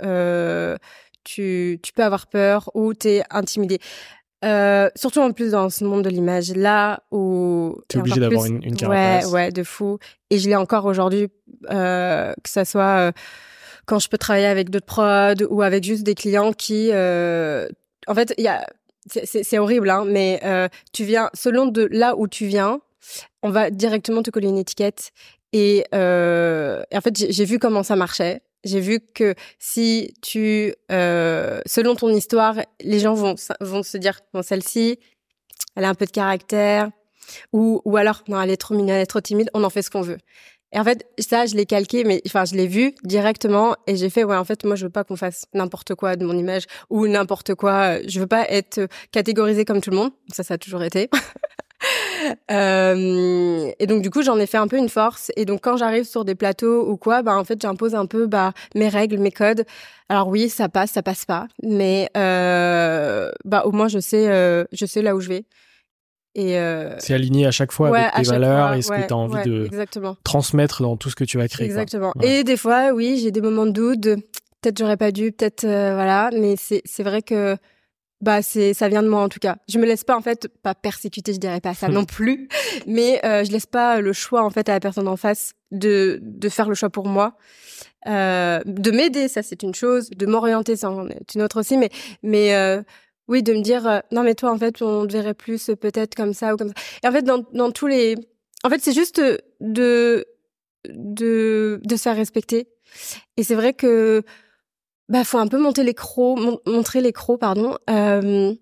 [1.24, 3.80] tu, tu peux avoir peur ou t'es intimidé.
[4.44, 8.52] Euh, surtout en plus dans ce monde de l'image, là où T'es obligé d'avoir plus-
[8.52, 9.32] une, une Ouais, carapace.
[9.32, 9.98] ouais, de fou.
[10.30, 11.30] Et je l'ai encore aujourd'hui,
[11.68, 13.12] que ça soit
[13.86, 17.68] quand je peux travailler avec d'autres prods ou avec juste des clients qui, euh,
[18.08, 18.66] en fait, il y a,
[19.08, 22.80] c'est- horrible, hein, mais euh, tu viens selon de là où tu viens,
[23.44, 25.12] on va directement te coller une étiquette.
[25.54, 28.42] Et, euh, et en fait, j'ai vu comment ça marchait.
[28.64, 34.20] J'ai vu que si tu, euh, selon ton histoire, les gens vont vont se dire
[34.34, 35.00] bon celle-ci,
[35.76, 36.90] elle a un peu de caractère,
[37.54, 39.84] ou ou alors non elle est trop mignonne, elle est trop timide, on en fait
[39.84, 40.18] ce qu'on veut.
[40.72, 44.10] Et en fait ça je l'ai calqué, mais enfin je l'ai vu directement et j'ai
[44.10, 46.66] fait ouais en fait moi je veux pas qu'on fasse n'importe quoi de mon image
[46.90, 48.02] ou n'importe quoi.
[48.08, 50.12] Je veux pas être catégorisée comme tout le monde.
[50.32, 51.10] Ça ça a toujours été.
[52.50, 55.78] Euh, et donc du coup j'en ai fait un peu une force et donc quand
[55.78, 59.20] j'arrive sur des plateaux ou quoi bah en fait j'impose un peu bah mes règles
[59.20, 59.66] mes codes
[60.10, 64.64] alors oui ça passe ça passe pas mais euh, bah au moins je sais euh,
[64.72, 65.46] je sais là où je vais
[66.36, 69.02] et euh, C'est aligné à chaque fois ouais, avec tes valeurs fois, et ce ouais,
[69.02, 70.18] que tu as envie ouais, de exactement.
[70.24, 71.66] transmettre dans tout ce que tu vas créer.
[71.66, 72.12] exactement.
[72.22, 74.16] Et des fois oui j'ai des moments de doute de
[74.62, 77.56] peut-être j'aurais pas dû peut-être euh, voilà mais c'est c'est vrai que
[78.22, 79.56] bah c'est ça vient de moi en tout cas.
[79.70, 82.50] Je me laisse pas en fait pas persécuter je dirais pas ça non plus
[82.86, 86.20] mais euh, je laisse pas le choix en fait à la personne en face de
[86.22, 87.38] de faire le choix pour moi.
[88.08, 90.10] Euh, de m'aider ça c'est une chose.
[90.10, 91.90] De m'orienter ça en est une autre aussi mais
[92.24, 92.82] mais euh,
[93.28, 95.76] oui de me dire euh, non mais toi en fait on te verrait plus euh,
[95.76, 96.74] peut-être comme ça ou comme ça.
[97.04, 98.16] Et en fait dans dans tous les
[98.64, 99.22] en fait c'est juste
[99.62, 100.26] de
[100.90, 102.68] de de se faire respecter.
[103.38, 104.24] Et c'est vrai que
[105.10, 108.54] bah faut un peu monter les crocs mon- montrer les crocs pardon euh,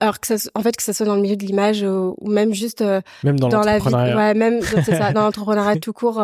[0.00, 2.30] alors que ça en fait que ça soit dans le milieu de l'image ou, ou
[2.30, 3.84] même juste euh, Même dans, dans la vie
[4.16, 6.20] ouais même dans- c'est ça dans l'entrepreneuriat tout court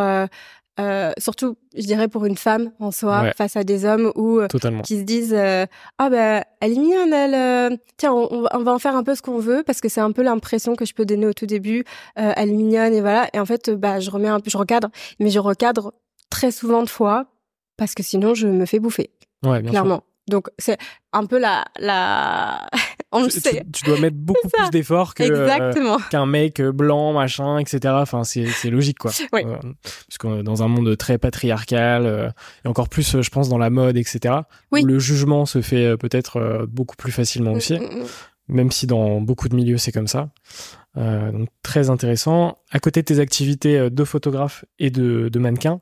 [0.78, 3.32] euh, surtout je dirais pour une femme en soi Ouais.
[3.36, 4.46] face à des hommes ou euh,
[4.84, 5.64] qui se disent euh,
[5.98, 9.14] ah bah elle est mignonne elle euh, tiens on, on va- en faire un peu
[9.14, 11.46] ce qu'on veut parce que c'est un peu l'impression que je peux donner au tout
[11.46, 11.84] début
[12.18, 14.58] euh, elle est mignonne et voilà et en fait bah je remets un peu je
[14.58, 15.92] recadre mais je recadre
[16.30, 17.26] très souvent de fois
[17.78, 19.10] parce que sinon je me fais bouffer
[19.44, 19.70] Ouais, bien sûr.
[19.70, 20.76] clairement donc c'est
[21.12, 22.66] un peu la la
[23.16, 26.60] on le Tu, sait tu- tu dois mettre beaucoup plus d'efforts que euh, qu'un mec
[26.60, 27.94] euh, blanc, machin, etc.
[27.98, 29.10] Enfin, c'est c'est logique, quoi.
[29.32, 29.42] Oui.
[29.44, 32.28] Euh, parce que dans un monde très patriarcal, euh,
[32.64, 34.34] et encore plus, je pense, dans la mode, etc.,
[34.72, 34.82] Oui.
[34.82, 38.06] où le jugement se fait peut-être beaucoup plus facilement aussi, Mm, mm, mm.
[38.48, 40.30] même si dans beaucoup de milieux, c'est comme ça.
[40.96, 42.56] Donc, très intéressant.
[42.70, 45.80] À côté de tes activités de photographe et de, de mannequin,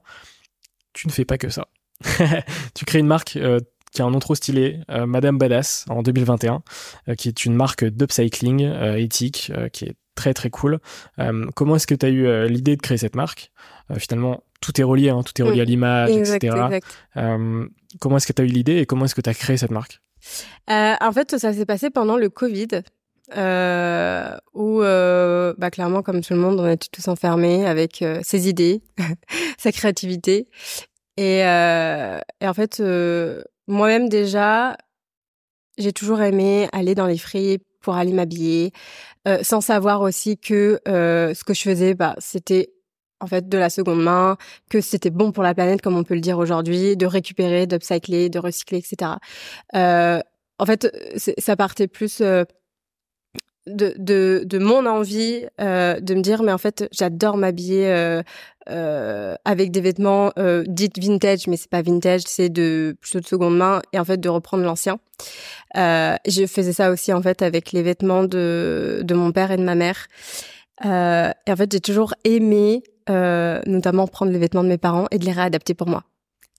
[0.93, 1.69] tu ne fais pas que ça.
[2.75, 3.39] tu crées une marque
[3.95, 6.63] qui a un nom trop stylé, euh, Madame Badass, en 2021,
[7.09, 10.79] euh, qui est une marque d'upcycling euh, éthique, qui est très très cool.
[11.55, 13.51] Comment est-ce que tu as eu l'idée de créer cette marque?
[13.99, 15.61] Finalement, tout est relié, hein, tout est relié Mm.
[15.61, 16.67] à l'image, exact etc.
[16.71, 19.57] exact comment est-ce que tu as eu l'idée et comment est-ce que tu as créé
[19.57, 20.01] cette marque?
[20.69, 22.83] En fait, ça s'est passé pendant le Covid,
[23.37, 28.21] euh, où, euh, bah, clairement, comme tout le monde, on était tous enfermés avec euh,
[28.23, 28.83] ses idées,
[29.59, 30.49] sa créativité.
[31.17, 32.83] Et, et en fait,
[33.67, 34.77] moi-même déjà,
[35.79, 38.73] j'ai toujours aimé aller dans les fripes pour aller m'habiller,
[39.29, 42.73] euh, sans savoir aussi que euh, ce que je faisais, bah, c'était
[43.21, 44.37] en fait de la seconde main,
[44.71, 48.29] que c'était bon pour la planète, comme on peut le dire aujourd'hui, de récupérer, d'upcycler,
[48.29, 49.13] de recycler, etc.
[49.75, 50.21] Euh,
[50.59, 50.89] en fait,
[51.39, 52.45] ça partait plus euh,
[53.67, 58.23] de, de, de mon envie euh, de me dire, mais en fait, j'adore m'habiller euh,
[58.69, 63.27] euh, avec des vêtements euh, dites vintage, mais c'est pas vintage, c'est de plutôt de
[63.27, 64.99] seconde main, et en fait de reprendre l'ancien.
[65.77, 69.57] Euh, je faisais ça aussi en fait avec les vêtements de, de mon père et
[69.57, 70.07] de ma mère.
[70.85, 75.19] Euh, et en fait, j'ai toujours aimé, notamment prendre les vêtements de mes parents et
[75.19, 76.05] de les réadapter pour moi.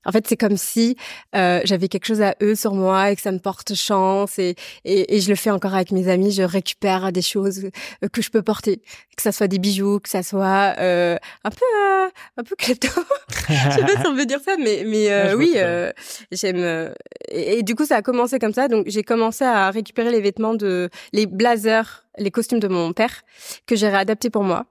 [0.05, 0.95] En fait, c'est comme si
[1.35, 4.37] euh, j'avais quelque chose à eux sur moi et que ça me porte chance.
[4.39, 6.31] Et, et, et je le fais encore avec mes amis.
[6.31, 7.69] Je récupère des choses
[8.11, 8.77] que je peux porter,
[9.15, 12.87] que ça soit des bijoux, que ça soit euh, un peu euh, un peu klepto.
[13.39, 15.91] je sais pas si on veut dire ça, mais mais euh, oui, euh,
[16.31, 16.57] j'aime.
[16.57, 16.93] euh,
[17.29, 18.67] et, et du coup, ça a commencé comme ça.
[18.67, 23.21] Donc, j'ai commencé à récupérer les vêtements de les blazers, les costumes de mon père
[23.65, 24.65] que j'ai réadaptés pour moi.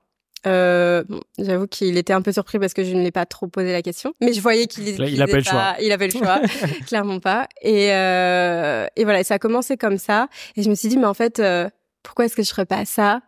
[0.46, 3.46] Euh, bon, j'avoue qu'il était un peu surpris parce que je ne l'ai pas trop
[3.46, 5.74] posé la question, mais je voyais qu'il Il il qu'il a pas le était choix.
[5.80, 6.40] Il avait le choix,
[6.86, 7.48] clairement pas.
[7.62, 10.28] Et euh, et voilà, ça a commencé comme ça.
[10.56, 11.68] Et je me suis dit, mais en fait, euh,
[12.02, 13.20] pourquoi est-ce que je ferais pas ça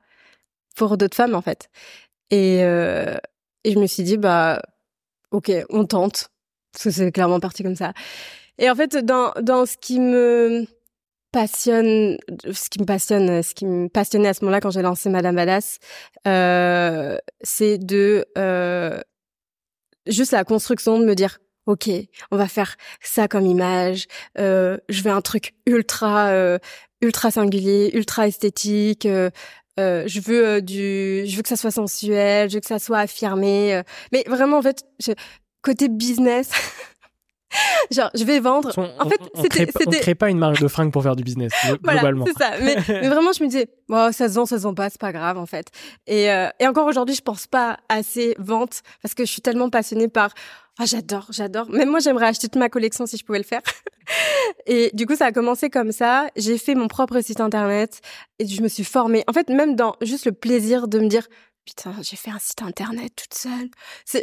[0.74, 1.70] pour d'autres femmes en fait?
[2.30, 3.16] Et, euh,
[3.64, 4.60] et je me suis dit bah
[5.30, 6.28] ok on tente
[6.72, 7.92] parce que c'est clairement parti comme ça
[8.58, 10.66] et en fait dans dans ce qui me
[11.44, 15.36] ce qui me passionne ce qui me passionnait à ce moment-là quand j'ai lancé Madame
[15.36, 15.78] Badass
[16.26, 19.00] euh, c'est de euh,
[20.06, 21.88] juste la construction de me dire ok,
[22.30, 24.06] on va faire ça comme image.
[24.38, 26.32] Euh, je veux un truc ultra,
[27.00, 29.06] ultra singulier, ultra esthétique.
[29.06, 33.82] Je veux du, je veux que ça soit sensuel, je veux que ça soit affirmé.
[34.12, 34.84] Mais vraiment, en fait,
[35.62, 36.50] côté business.
[37.90, 38.72] Genre, je vais vendre.
[38.78, 42.26] en fait, c'était, on, crée pas une marque de fringues pour faire du business, globalement.
[42.26, 42.52] c'est ça.
[42.60, 45.00] Mais, mais, vraiment, je me disais, bon, ça se vend, ça se vend pas, c'est
[45.00, 45.68] pas grave, en fait.
[46.06, 49.70] Et, euh, et encore aujourd'hui, je pense pas assez vente parce que je suis tellement
[49.70, 50.30] passionnée par,
[50.78, 51.70] ah, j'adore, j'adore.
[51.70, 53.62] Même moi, j'aimerais acheter toute ma collection si je pouvais le faire.
[54.66, 56.26] et du coup, ça a commencé comme ça.
[56.36, 58.00] J'ai fait mon propre site internet
[58.38, 59.24] et je me suis formée.
[59.26, 61.26] En fait, même dans juste le plaisir de me dire,
[61.66, 63.68] putain, j'ai fait un site internet toute seule.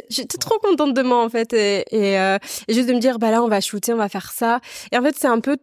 [0.08, 3.18] J'étais trop contente de moi en fait et, et, euh, et, juste de me dire
[3.18, 4.60] bah là on va shooter, on va faire ça.
[4.90, 5.58] Et en fait c'est un peu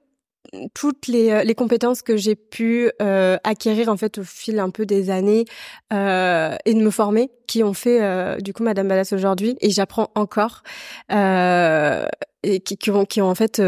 [0.74, 4.70] toutes les, euh, les compétences que j'ai pu euh, acquérir en fait au fil un
[4.70, 5.46] peu des années
[5.94, 10.10] euh, et de me former qui ont fait du coup Madame Badass aujourd'hui et j'apprends
[10.16, 10.64] encore
[11.10, 13.62] et qui, qui, ont qui ont en fait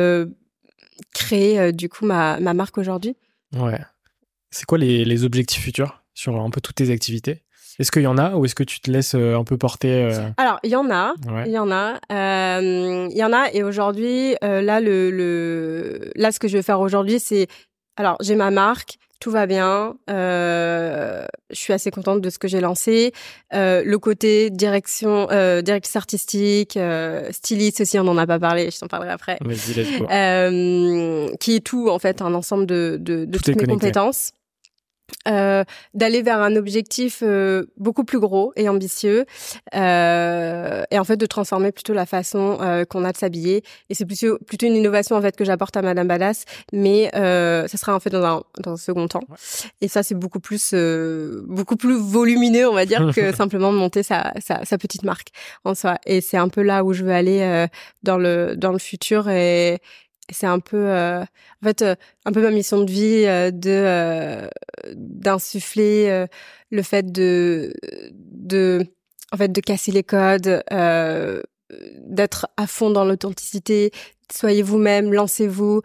[1.13, 3.17] créé du coup ma, ma marque aujourd'hui.
[3.53, 3.79] Ouais.
[4.51, 7.43] C'est quoi les, les objectifs futurs sur un peu toutes tes activités?
[7.79, 10.03] Est-ce qu'il y en a ou est-ce que tu te laisses euh, un peu porter
[10.03, 10.29] euh?
[10.37, 11.13] Alors, il y en a.
[11.45, 11.99] Il y en a.
[12.11, 13.51] Euh, il y en a.
[13.51, 17.47] Et aujourd'hui, là, le, le, là, ce que je vais faire aujourd'hui, c'est.
[17.97, 18.97] Alors, j'ai ma marque.
[19.19, 19.95] Tout va bien.
[20.09, 23.13] je suis assez contente de ce que j'ai lancé.
[23.51, 25.27] le côté direction,
[25.63, 26.77] directrice artistique,
[27.31, 28.69] styliste aussi, on n'en a pas parlé.
[28.69, 29.37] Je t'en parlerai après.
[31.39, 34.33] qui est tout en fait, un ensemble de, de, de toutes mes compétences.
[35.27, 39.25] Euh, d'aller vers un objectif euh, beaucoup plus gros et ambitieux
[39.73, 43.63] euh, et en fait de transformer plutôt la façon euh, qu'on a de s'habiller.
[43.89, 47.77] Et c'est plutôt plutôt une innovation en fait que j'apporte à Madame Badass mais ça
[47.77, 49.23] sera en fait dans un dans un second temps.
[49.79, 50.73] Et ça c'est beaucoup plus
[51.47, 55.29] beaucoup plus volumineux on va dire que simplement monter sa, sa, sa petite marque
[55.63, 55.99] en soi.
[56.05, 57.67] Et c'est un peu là où je veux aller
[58.03, 59.79] dans le dans le futur et
[60.31, 64.49] c'est un peu euh, en fait euh, un peu ma mission de vie euh, de
[64.95, 66.25] d'insuffler
[66.71, 67.73] le fait de
[68.09, 68.85] de
[69.31, 70.63] en fait de casser les codes
[72.05, 73.91] d'être à fond dans l'authenticité.
[74.31, 75.81] Soyez vous-même lancez-vous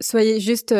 [0.00, 0.74] soyez juste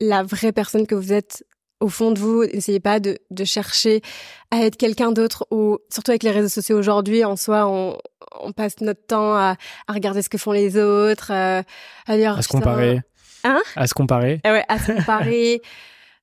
[0.00, 1.44] la vraie personne que vous êtes
[1.80, 4.02] au fond de vous, n'essayez pas de, de chercher
[4.50, 7.96] à être quelqu'un d'autre ou surtout avec les réseaux sociaux aujourd'hui, en soi, on,
[8.40, 11.62] on passe notre temps à, à, regarder ce que font les autres, euh,
[12.06, 13.00] à dire à se comparer,
[13.44, 15.60] hein, à se comparer, ah ouais, à se comparer.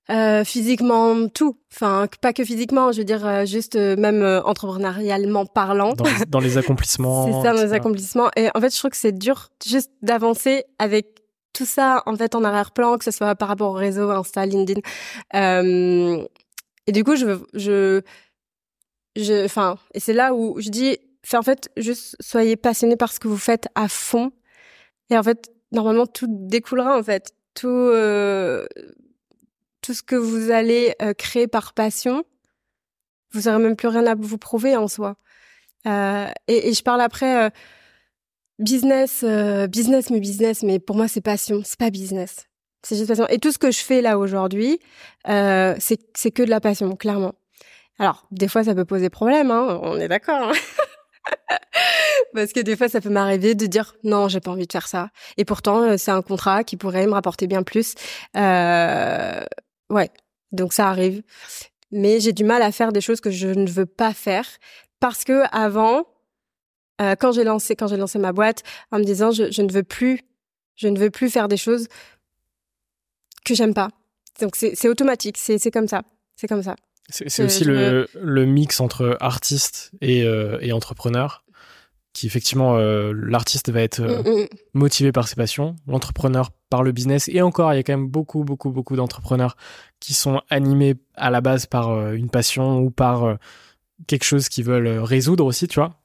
[0.09, 1.57] Euh, physiquement, tout.
[1.73, 5.93] Enfin, pas que physiquement, je veux dire euh, juste euh, même euh, entrepreneurialement parlant.
[5.93, 7.25] Dans, dans les accomplissements.
[7.25, 8.29] c'est ça, dans les accomplissements.
[8.37, 11.07] Et en fait, je trouve que c'est dur juste d'avancer avec
[11.51, 14.79] tout ça en fait en arrière-plan, que ce soit par rapport au réseau, Insta, LinkedIn.
[15.35, 16.25] Euh,
[16.85, 18.01] et du coup, je, je,
[19.17, 20.97] je, enfin, et c'est là où je dis,
[21.33, 24.31] en fait, juste soyez passionné par ce que vous faites à fond.
[25.09, 28.67] Et en fait, normalement, tout découlera en fait, tout, euh,
[29.81, 32.23] tout ce que vous allez euh, créer par passion,
[33.31, 35.17] vous aurez même plus rien à vous prouver en soi.
[35.85, 37.51] Euh, et, je parle après
[38.59, 42.47] business, euh, business, mais business, mais pour moi c'est passion, c'est pas business,
[42.83, 43.27] c'est juste passion.
[43.29, 44.79] Et tout ce que je fais là aujourd'hui,
[45.27, 47.35] euh, c'est que de la passion, clairement.
[47.99, 50.49] Alors des fois ça peut poser problème, hein, on est d'accord.
[50.49, 50.53] Hein
[52.33, 54.87] Parce que des fois, ça peut m'arriver de dire non, j'ai pas envie de faire
[54.87, 55.09] ça.
[55.37, 57.95] Et pourtant, euh, c'est un contrat qui pourrait me rapporter bien plus.
[58.35, 59.43] Euh,
[59.89, 60.09] ouais,
[60.51, 61.23] donc ça arrive.
[61.91, 64.45] Mais j'ai du mal à faire des choses que je ne veux pas faire
[64.99, 66.05] parce que avant,
[67.01, 69.71] euh, quand j'ai lancé quand j'ai lancé ma boîte en me disant je, je, ne
[69.71, 70.21] veux plus
[70.75, 71.87] je ne veux plus faire des choses
[73.45, 73.89] que j'aime pas.
[74.41, 76.01] Donc c'est automatique, c'est c'est comme ça,
[76.35, 76.75] c'est comme ça.
[77.09, 81.45] C'est aussi le, le mix entre artiste et, euh, et entrepreneur
[82.11, 84.47] qui effectivement euh, l'artiste va être euh, mm, mm.
[84.73, 88.07] motivé par ses passions, l'entrepreneur par le business et encore il y a quand même
[88.07, 89.55] beaucoup beaucoup beaucoup d'entrepreneurs
[89.99, 93.37] qui sont animés à la base par une passion ou par
[94.07, 96.01] quelque chose qu'ils veulent résoudre aussi, tu vois.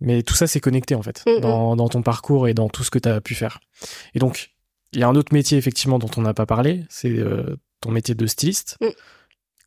[0.00, 2.84] Mais tout ça, c'est connecté en fait, mm, dans, dans, ton parcours et dans tout
[2.84, 3.58] ce que tu as pu faire.
[4.14, 4.52] Et donc,
[4.92, 7.18] il y a un autre métier effectivement dont on n'a pas parlé, c'est
[7.80, 8.78] ton métier de styliste.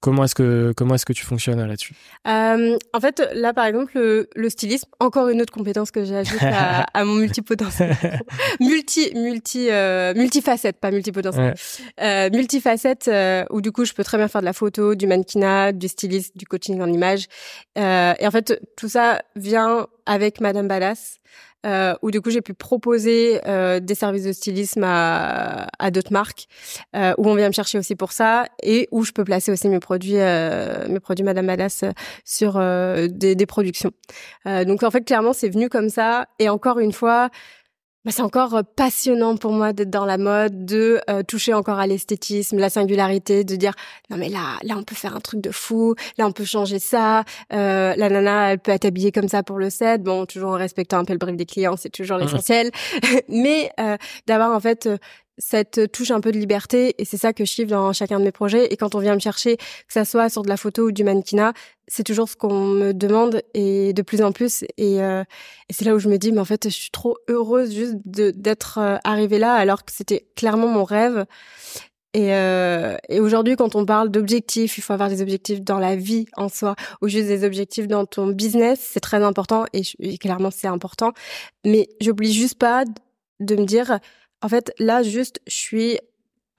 [0.02, 0.12] Mm.
[0.12, 1.94] Comment est-ce que comment est-ce que tu fonctionnes là-dessus?
[2.28, 6.82] Euh, En fait, là par exemple, le, stylisme, encore une autre compétence que j'ajoute à,
[6.94, 7.96] à mon multipotentiel,
[8.60, 11.54] multi multi euh, multifacette, pas multipotentiel,
[12.02, 15.08] euh, multifacette euh, où du coup je peux très bien faire de la photo, du
[15.08, 17.28] mannequinat, du stylisme, du coaching en image.
[17.78, 21.20] Euh, et en fait, tout ça vient avec Madame Ballas
[21.66, 26.12] euh, où du coup j'ai pu proposer euh, des services de stylisme à, à d'autres
[26.12, 26.48] marques,
[26.96, 29.70] euh, où on vient me chercher aussi pour ça, et où je peux placer aussi
[29.70, 31.84] mes produits, euh, mes produits Madame Madas
[32.26, 33.92] sur euh, des, des, productions.
[34.48, 37.30] Euh, donc en fait clairement c'est venu comme ça, et encore une fois,
[38.04, 41.80] bah, c'est encore euh, passionnant pour moi d'être dans la mode, de euh, toucher encore
[41.80, 43.74] à l'esthétisme, la singularité, de dire
[44.10, 46.80] non mais là, là on peut faire un truc de fou, là on peut changer
[46.80, 47.24] ça,
[47.54, 50.58] euh, la nana elle peut être habillée comme ça pour le set, bon toujours en
[50.58, 52.22] respectant un peu le brief des clients, c'est toujours mmh.
[52.22, 52.72] l'essentiel,
[53.30, 54.90] mais euh, d'avoir en fait
[55.42, 58.24] cette touche un peu de liberté et c'est ça que je kiffe dans chacun de
[58.24, 58.72] mes projets.
[58.72, 61.04] Et quand on vient me chercher que ça soit sur de la photo ou du
[61.04, 61.54] mannequinat
[61.88, 64.64] c'est toujours ce qu'on me demande et de plus en plus.
[64.78, 65.24] Et, euh,
[65.68, 67.96] et c'est là où je me dis mais en fait je suis trop heureuse juste
[68.06, 71.26] d'être euh, arrivée là alors que c'était clairement mon rêve.
[72.14, 75.96] Et, euh, et aujourd'hui quand on parle d'objectifs il faut avoir des objectifs dans la
[75.96, 80.18] vie en soi ou juste des objectifs dans ton business c'est très important et, et
[80.20, 81.14] clairement c'est important.
[81.66, 82.86] Mais j'oublie juste pas
[83.40, 84.00] de me dire
[84.42, 86.00] en fait, là, juste, je suis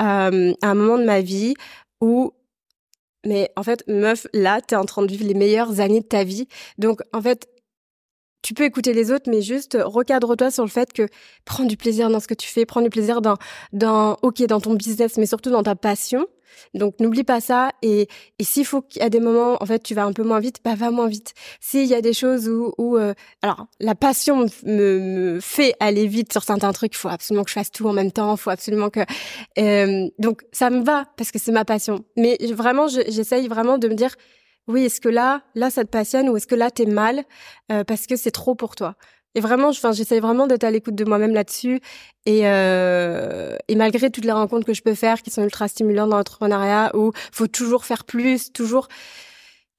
[0.01, 1.55] euh, à un moment de ma vie
[2.01, 2.33] où
[3.24, 6.24] mais en fait, meuf, là, t'es en train de vivre les meilleures années de ta
[6.24, 6.49] vie.
[6.78, 7.49] Donc, en fait,
[8.43, 11.09] tu peux écouter les autres, mais juste recadre-toi sur le fait que
[11.45, 13.36] prends du plaisir dans ce que tu fais, prends du plaisir dans,
[13.72, 16.26] dans, ok, dans ton business, mais surtout dans ta passion.
[16.74, 19.82] Donc n'oublie pas ça et, et s'il faut qu'il y a des moments en fait
[19.82, 21.34] tu vas un peu moins vite, bah va moins vite.
[21.61, 26.07] S'il y a des choses où, où euh, alors la passion me, me, fait aller
[26.07, 28.38] vite sur certains trucs, il faut absolument que je fasse tout en même temps, il
[28.38, 29.01] faut absolument que
[29.59, 32.05] euh, donc ça me va parce que c'est ma passion.
[32.16, 34.14] Mais vraiment j'essaye vraiment de me dire
[34.69, 37.25] oui, est-ce que là, là, ça te passionne ou est-ce que là, t'es mal
[37.71, 38.95] euh, parce que c'est trop pour toi?
[39.35, 41.81] Et vraiment, j'essaie vraiment d'être à l'écoute de moi-même là-dessus.
[42.27, 46.11] Et, euh, et malgré toutes les rencontres que je peux faire, qui sont ultra stimulantes
[46.11, 48.89] dans l'entrepreneuriat, où faut toujours faire plus, toujours.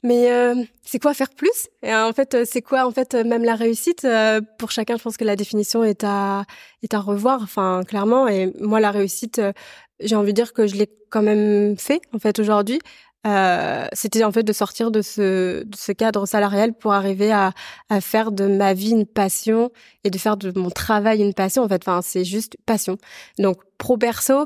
[0.03, 1.69] Mais euh, c'est quoi faire plus?
[1.81, 5.15] Et en fait, c'est quoi en fait même la réussite euh, Pour chacun, je pense
[5.15, 6.43] que la définition est à
[6.81, 7.41] est à revoir.
[7.41, 8.27] Enfin, clairement.
[8.27, 9.53] Et moi, la réussite, euh,
[9.99, 12.79] j'ai envie de dire que je l'ai quand même fait en fait aujourd'hui.
[13.25, 17.53] Euh, c'était en fait de sortir de ce, de ce cadre salarial pour arriver à,
[17.89, 19.71] à faire de ma vie une passion
[20.03, 21.63] et de faire de mon travail une passion.
[21.63, 22.97] En fait, enfin, c'est juste passion.
[23.39, 24.45] Donc, pro perso,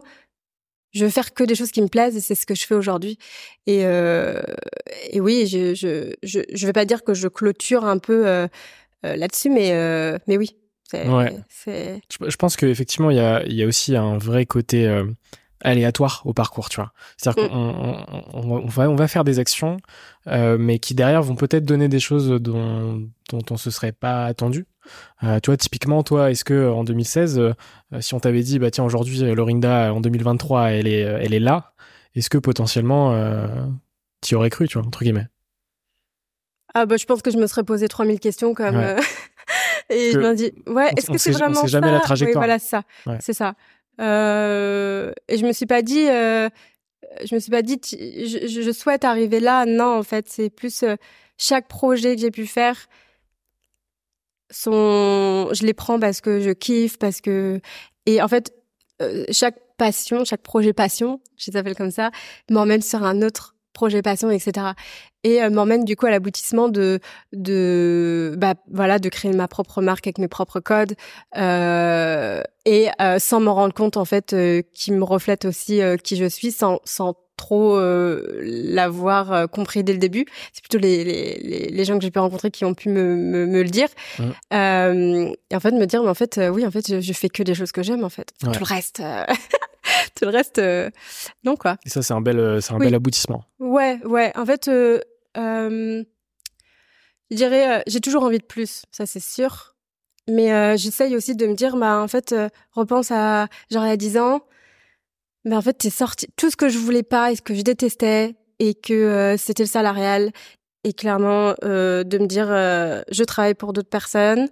[0.94, 2.76] je veux faire que des choses qui me plaisent et c'est ce que je fais
[2.76, 3.18] aujourd'hui.
[3.66, 4.42] Et, euh,
[5.12, 8.48] et oui, je, je, je, je vais pas dire que je clôture un peu euh,
[9.06, 10.56] euh là-dessus, mais, euh, mais oui.
[10.94, 11.36] Ouais.
[11.66, 15.06] Je, je pense qu'effectivement, il y a, il y a aussi un vrai côté euh,
[15.62, 16.94] aléatoire au parcours, tu vois.
[17.18, 17.50] C'est-à-dire mm.
[17.50, 19.78] qu'on on, on, va, on va faire des actions,
[20.28, 24.26] euh, mais qui derrière vont peut-être donner des choses dont, dont on se serait pas
[24.26, 24.66] attendu.
[25.24, 27.54] Euh, tu vois, typiquement, toi, est-ce que en 2016, euh,
[28.00, 31.74] si on t'avait dit, bah tiens, aujourd'hui, Lorinda, en 2023, elle est, elle est là,
[32.18, 33.48] est-ce que potentiellement, euh,
[34.22, 35.28] tu aurais cru, tu vois, entre guillemets?
[36.74, 38.76] Ah bah, je pense que je me serais posé 3000 questions comme...
[38.76, 39.00] Euh,
[39.90, 42.00] et je me dis, ouais, est-ce que c'est vraiment on jamais la?
[42.00, 42.44] Trajectoire.
[42.44, 42.84] Oui, voilà, c'est ça.
[43.20, 43.56] C'est ça.
[44.00, 46.50] Euh, et je me suis pas dit, euh,
[47.24, 49.66] je me suis pas dit, je, je, souhaite arriver là.
[49.66, 50.96] Non, en fait, c'est plus euh,
[51.38, 52.88] chaque projet que j'ai pu faire.
[54.50, 57.60] Sont, je les prends parce que je kiffe, parce que
[58.06, 58.54] et en fait,
[59.02, 62.12] euh, chaque passion, chaque projet passion, je les appelle comme ça,
[62.50, 64.70] m'emmène sur un autre projet passion, etc.
[65.24, 67.00] Et euh, m'emmène du coup à l'aboutissement de
[67.32, 70.96] de bah voilà de créer ma propre marque avec mes propres codes
[71.38, 74.36] euh, et euh, sans m'en rendre compte en fait
[74.74, 80.26] qui me reflète aussi qui je suis sans sans trop l'avoir compris dès le début.
[80.54, 83.46] C'est plutôt les, les, les, gens que j'ai pu rencontrer qui ont pu me, me,
[83.46, 83.90] me le dire.
[84.18, 84.24] Mmh.
[85.52, 87.44] et en fait, me dire, mais en fait, oui, en fait, je, je fais que
[87.44, 88.32] des choses que j'aime, en fait.
[88.42, 89.04] Tout le reste,
[90.16, 90.90] tout le reste, euh,
[91.44, 91.78] non quoi.
[91.86, 93.44] Et ça, c'est un bel, euh, c'est un bel aboutissement.
[93.60, 94.32] Ouais, ouais.
[94.36, 95.00] En fait, euh,
[95.38, 96.04] euh
[97.30, 99.76] je dirais, j'ai toujours envie de plus, ça c'est sûr.
[100.30, 102.34] Mais j'essaye aussi de me dire, bah en fait,
[102.72, 104.42] repense à genre il y a 10 ans,
[105.44, 107.64] mais en fait, t'es sorti tout ce que je voulais pas et ce que je
[107.64, 110.32] détestais et que c'était le salarial
[110.86, 114.48] et clairement de me dire, je travaille pour d'autres personnes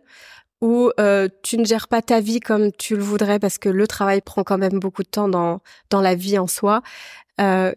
[0.62, 3.88] où euh, tu ne gères pas ta vie comme tu le voudrais parce que le
[3.88, 6.82] travail prend quand même beaucoup de temps dans dans la vie en soi.
[7.42, 7.74] Euh,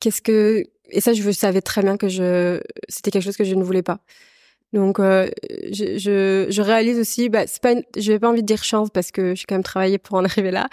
[0.00, 3.54] Qu'est-ce que et ça je savais très bien que je c'était quelque chose que je
[3.54, 3.98] ne voulais pas.
[4.72, 5.28] Donc euh,
[5.72, 8.62] je, je, je réalise aussi bah c'est pas une, je vais pas envie de dire
[8.62, 10.68] chance parce que j'ai quand même travaillé pour en arriver là.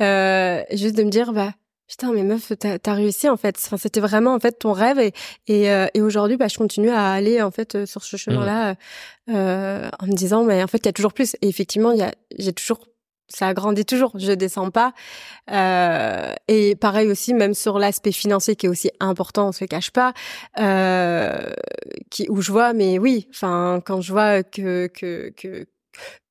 [0.00, 1.52] Euh, juste de me dire bah
[1.92, 3.56] putain mais meuf t'as as réussi en fait.
[3.62, 5.12] Enfin c'était vraiment en fait ton rêve et
[5.46, 8.46] et, euh, et aujourd'hui bah je continue à aller en fait euh, sur ce chemin
[8.46, 8.76] là mmh.
[9.34, 11.36] euh, en me disant mais en fait il y a toujours plus.
[11.42, 12.80] Et effectivement il y a j'ai toujours
[13.28, 14.12] ça a grandi toujours.
[14.18, 14.92] Je descends pas.
[15.50, 19.90] Euh, et pareil aussi même sur l'aspect financier qui est aussi important on se cache
[19.90, 20.14] pas
[20.58, 21.52] euh,
[22.10, 25.66] qui où je vois mais oui enfin quand je vois que que que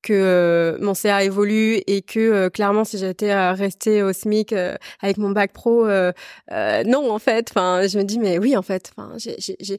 [0.02, 4.76] que euh, mon CA évolue et que euh, clairement si j'étais restée au SMIC euh,
[5.00, 8.92] avec mon bac pro non en fait enfin je me dis mais oui en fait
[8.96, 9.78] enfin j'ai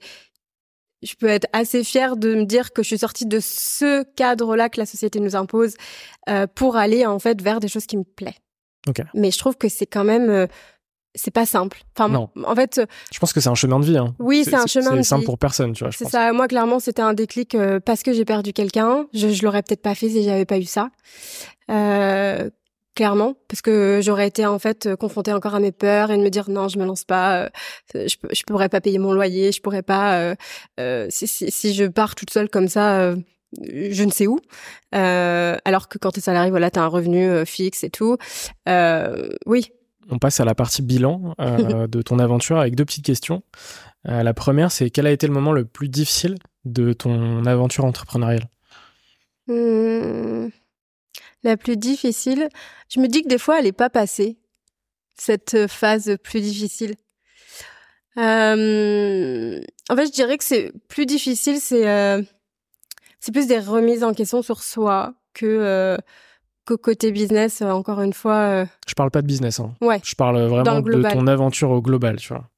[1.02, 4.70] je peux être assez fière de me dire que je suis sortie de ce cadre-là
[4.70, 5.76] que la société nous impose
[6.56, 8.32] pour aller en fait vers des choses qui me plaisent.
[8.88, 9.04] Okay.
[9.14, 10.48] Mais je trouve que c'est quand même
[11.16, 11.82] c'est pas simple.
[11.96, 12.30] Enfin, non.
[12.46, 13.98] en fait, je pense que c'est un chemin de vie.
[13.98, 14.16] Hein.
[14.20, 15.04] Oui, c'est un chemin de vie.
[15.04, 15.92] C'est simple pour personne, tu vois.
[15.92, 16.34] C'est ça.
[16.34, 19.06] Moi, clairement, c'était un déclic euh, parce que j'ai perdu quelqu'un.
[19.14, 20.90] Je, je l'aurais peut-être pas fait si j'avais pas eu ça.
[21.70, 22.50] Euh,
[22.96, 26.30] clairement, parce que j'aurais été en fait confrontée encore à mes peurs et de me
[26.30, 27.44] dire non, je me lance pas.
[27.44, 27.50] Euh,
[27.94, 29.52] je, je pourrais pas payer mon loyer.
[29.52, 30.36] Je pourrais pas.
[30.80, 33.14] Euh, si, si, si, je pars toute seule comme ça
[33.62, 34.40] je ne sais où.
[34.96, 38.18] Euh, alors que quand tu es salarié, voilà, tu as un revenu fixe et tout.
[38.68, 39.72] Euh, oui,
[40.10, 43.44] on passe à la partie bilan euh, de ton aventure avec deux petites questions.
[44.08, 46.36] Euh, la première, c'est quel a été le moment le plus difficile
[46.66, 48.50] de ton aventure entrepreneuriale?
[49.48, 50.48] Mmh.
[51.44, 52.50] La plus difficile,
[52.90, 54.38] je me dis que des fois, elle n'est pas passée,
[55.16, 56.96] cette phase plus difficile.
[58.18, 62.26] Euh, en fait, je dirais que c'est plus difficile, c'est
[63.20, 65.98] c'est plus des remises en question sur soi que
[66.66, 68.36] côté business, euh, encore une fois.
[68.36, 69.60] Euh, je parle pas de business.
[69.60, 69.74] Hein.
[69.82, 70.00] Ouais.
[70.04, 72.50] Je parle vraiment de ton aventure au global, tu vois.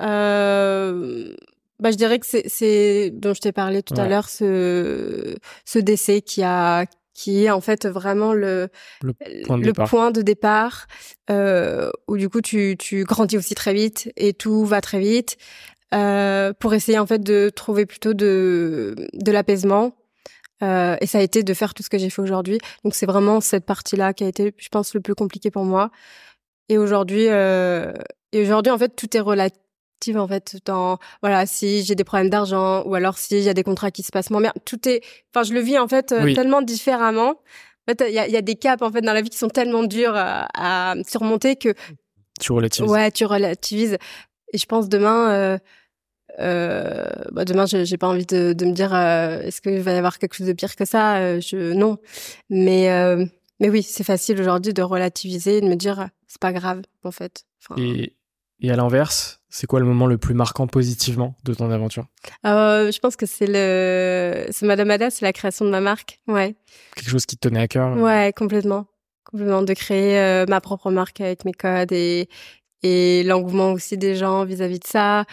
[0.00, 1.34] Euh...
[1.80, 6.20] Bah, je dirais que c'est dont je t'ai parlé tout à l'heure, ce, ce décès
[6.20, 8.68] qui a qui est en fait vraiment le,
[9.02, 9.12] le
[9.44, 10.86] point de départ, point de départ
[11.30, 15.36] euh, où du coup tu, tu grandis aussi très vite et tout va très vite
[15.94, 19.94] euh, pour essayer en fait de trouver plutôt de, de l'apaisement
[20.64, 22.58] euh, et ça a été de faire tout ce que j'ai fait aujourd'hui.
[22.84, 25.90] Donc c'est vraiment cette partie-là qui a été, je pense, le plus compliqué pour moi.
[26.68, 27.92] Et aujourd'hui, euh,
[28.32, 29.60] et aujourd'hui, en fait, tout est relatif.
[30.16, 33.62] En fait, dans voilà, si j'ai des problèmes d'argent ou alors s'il y a des
[33.62, 35.02] contrats qui se passent moins bien, tout est.
[35.34, 37.30] Enfin, je le vis en fait euh, tellement différemment.
[37.30, 39.38] En fait, il y a, y a, des caps en fait dans la vie qui
[39.38, 41.74] sont tellement durs à, à surmonter que
[42.38, 42.90] tu relativises.
[42.90, 43.96] Ouais, tu relativises.
[44.52, 45.58] Et je pense demain.
[46.40, 49.96] Euh, bah demain j'ai pas envie de, de me dire euh, est-ce qu'il va y
[49.96, 51.18] avoir quelque chose de pire que ça?
[51.18, 51.98] Euh, je non.
[52.50, 53.24] Mais euh,
[53.60, 57.44] mais oui c'est facile aujourd'hui de relativiser de me dire c'est pas grave en fait.
[57.76, 58.16] Et,
[58.60, 62.06] et à l'inverse c'est quoi le moment le plus marquant positivement de ton aventure?
[62.42, 66.18] Je pense que c'est le c'est Madame Ada c'est la création de ma marque.
[66.26, 66.56] Ouais.
[66.96, 67.96] Quelque chose qui te tenait à cœur?
[67.96, 68.86] Ouais complètement.
[69.24, 72.28] Complètement de créer ma propre marque avec mes codes et
[72.82, 75.24] et l'engouement aussi des gens vis-à-vis -vis de ça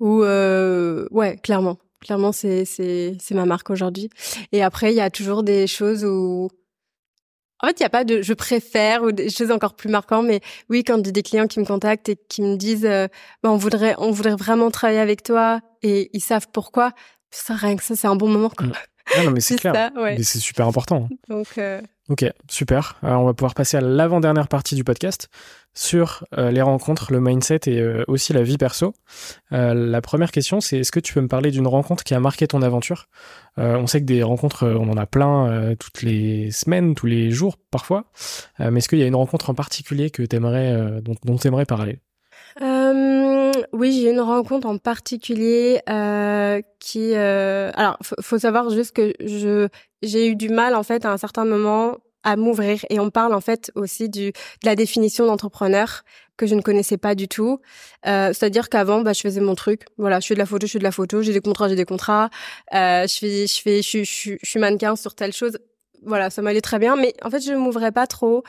[0.00, 4.10] ou euh, ouais, clairement, clairement c'est c'est c'est ma marque aujourd'hui.
[4.52, 6.48] Et après il y a toujours des choses où
[7.60, 10.26] en fait, il y a pas de je préfère ou des choses encore plus marquantes,
[10.26, 10.40] mais
[10.70, 13.08] oui, quand des clients qui me contactent et qui me disent euh,
[13.42, 16.92] bah, on voudrait on voudrait vraiment travailler avec toi et ils savent pourquoi,
[17.30, 18.50] ça rien que ça, c'est un bon moment.
[18.50, 18.68] Quoi.
[19.16, 19.24] Mm.
[19.24, 19.92] non, mais c'est clair.
[19.96, 21.08] Mais c'est super important.
[21.28, 21.80] Donc euh...
[22.08, 22.96] Ok, super.
[23.02, 25.28] Alors on va pouvoir passer à l'avant-dernière partie du podcast
[25.74, 28.94] sur euh, les rencontres, le mindset et euh, aussi la vie perso.
[29.50, 32.46] La première question, c'est est-ce que tu peux me parler d'une rencontre qui a marqué
[32.46, 33.08] ton aventure?
[33.56, 37.56] On sait que des rencontres, on en a plein toutes les semaines, tous les jours
[37.70, 38.04] parfois.
[38.58, 41.66] mais est-ce qu'il y a une rencontre en particulier que t'aimerais, dont, dont tu aimerais
[41.66, 41.98] parler
[43.72, 45.80] oui, j'ai une rencontre en particulier
[46.80, 47.14] qui.
[47.14, 49.68] Alors, faut, faut savoir juste que je
[50.02, 53.34] j'ai eu du mal en fait à un certain moment à m'ouvrir et on parle
[53.34, 56.02] en fait aussi du de la définition d'entrepreneur
[56.38, 57.60] que je ne connaissais pas du tout.
[58.06, 59.84] Euh, C'est-à-dire qu'avant, bah, je faisais mon truc.
[59.98, 61.74] Voilà, je fais de la photo, je fais de la photo, j'ai des contrats, j'ai
[61.74, 62.30] des contrats.
[62.74, 65.58] Euh, je fais, je fais, je, je, je, suis mannequin sur telle chose.
[66.04, 68.44] Voilà, ça m'allait très bien, mais en fait, je m'ouvrais pas trop.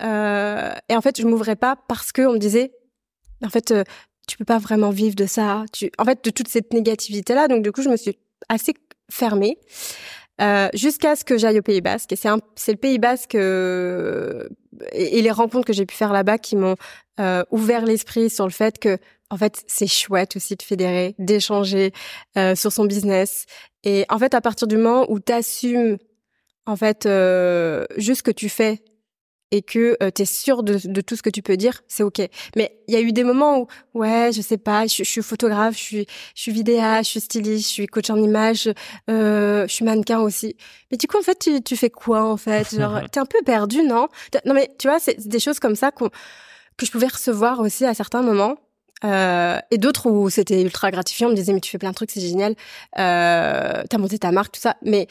[0.00, 2.72] Euh, et en fait, je m'ouvrais pas parce que on me disait,
[3.44, 3.82] en fait, euh,
[4.28, 5.64] tu peux pas vraiment vivre de ça.
[5.72, 7.48] Tu, en fait, de toute cette négativité là.
[7.48, 8.18] Donc du coup, je me suis
[8.48, 8.74] assez
[9.10, 9.58] fermée.
[10.40, 12.12] Euh, jusqu'à ce que j'aille au Pays Basque.
[12.12, 14.48] Et c'est, c'est le Pays Basque euh,
[14.92, 16.76] et, les rencontres que j'ai pu faire là-bas qui m'ont
[17.20, 18.98] euh, ouvert l'esprit sur le fait que,
[19.30, 21.92] en fait, c'est chouette aussi de fédérer, d'échanger
[22.38, 23.44] euh, sur son business.
[23.84, 25.98] Et en fait, à partir du moment où tu assumes,
[26.66, 27.06] en fait,
[27.96, 28.82] juste ce que tu fais
[29.52, 32.02] et que euh, tu es sûr de, de, tout ce que tu peux dire, c'est
[32.02, 32.20] OK.
[32.56, 35.22] Mais il y a eu des moments où, ouais, je sais pas, je, je suis
[35.22, 38.72] photographe, je suis, je suis vidéaste, je suis styliste, je suis coach en image,
[39.10, 40.56] euh, je suis mannequin aussi.
[40.90, 42.74] Mais du coup, en fait, tu, tu fais quoi, en fait?
[42.76, 44.08] Genre, t'es un peu perdu, non?
[44.46, 46.10] Non, mais tu vois, c'est des choses comme ça qu'on
[46.78, 48.56] que je pouvais recevoir aussi à certains moments.
[49.04, 51.94] Euh, et d'autres où c'était ultra gratifiant, on me disait mais tu fais plein de
[51.94, 52.54] trucs, c'est génial,
[52.98, 54.76] euh, t'as monté ta marque, tout ça.
[54.82, 55.08] Mais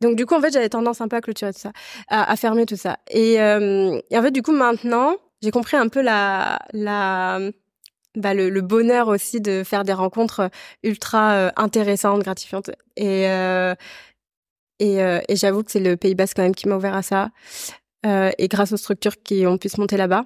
[0.00, 1.72] donc du coup en fait j'avais tendance un peu à clôturer tout ça,
[2.08, 2.98] à, à fermer tout ça.
[3.10, 7.40] Et, euh, et, en fait du coup maintenant j'ai compris un peu la la
[8.16, 10.50] bah, le, le, bonheur aussi de faire des rencontres
[10.82, 12.70] ultra euh, intéressantes, gratifiantes.
[12.96, 13.74] Et euh,
[14.80, 17.02] et, euh, et j'avoue que c'est le Pays Basque quand même qui m'a ouvert à
[17.02, 17.30] ça.
[18.04, 20.24] et grâce aux structures qui ont pu se monter là-bas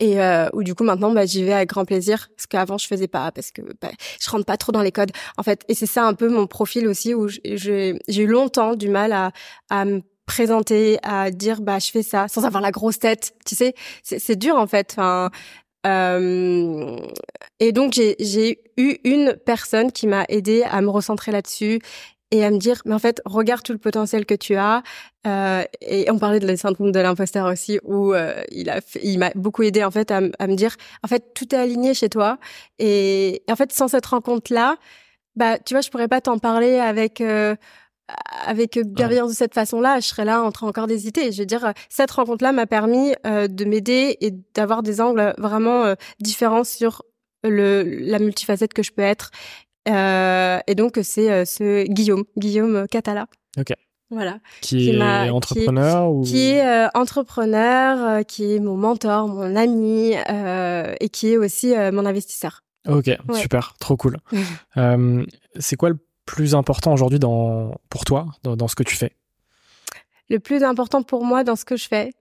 [0.00, 2.28] et euh, où du coup maintenant bah, j'y vais avec grand plaisir.
[2.36, 3.90] Parce qu'avant je faisais pas parce que bah,
[4.20, 5.12] je rentre pas trop dans les codes.
[5.36, 8.88] En fait et c'est ça un peu mon profil aussi où j'ai eu longtemps du
[8.88, 9.32] mal à,
[9.70, 13.54] à me présenter à dire bah je fais ça sans avoir la grosse tête tu
[13.54, 13.74] sais.
[14.02, 14.92] C'est dur en fait.
[14.92, 15.30] Enfin
[15.86, 16.96] euh,
[17.60, 21.80] et donc j'ai eu une personne qui m'a aidé à me recentrer là-dessus
[22.30, 24.82] et à me dire mais en fait regarde tout le potentiel que tu as
[25.26, 29.18] euh, et on parlait de le syndrome de l'imposteur aussi où euh, il a il
[29.18, 32.08] m'a beaucoup aidé en fait à, à, me dire en fait tout est aligné chez
[32.08, 32.38] toi
[32.78, 34.76] et, en fait sans cette rencontre là
[35.36, 37.54] bah tu vois je pourrais pas t'en parler avec euh,
[38.46, 41.32] avec bienveillance de cette façon-là, je serais là en train encore d'hésiter.
[41.32, 45.92] Je veux dire, cette rencontre-là m'a permis euh, de m'aider et d'avoir des angles vraiment
[46.20, 47.02] différents sur
[47.42, 49.30] le, la multifacette que je peux être.
[49.32, 53.26] euh, et donc c'est euh, ce Guillaume, Guillaume Catala.
[53.58, 53.72] Ok.
[54.10, 54.38] Voilà.
[54.60, 56.22] Qui, est entrepreneur qui, ou...
[56.22, 62.06] qui est euh, entrepreneur, qui est mon mentor, mon ami et qui est aussi mon
[62.06, 62.62] investisseur.
[62.88, 64.18] Ok, super, trop cool.
[65.58, 69.12] c'est quoi le plus important aujourd'hui dans pour toi dans, dans, ce que tu fais?
[70.28, 72.12] Le plus important pour moi dans ce que je fais,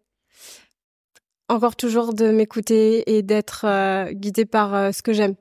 [1.49, 5.36] encore toujours de m'écouter et d'être guidé par ce que j'aime.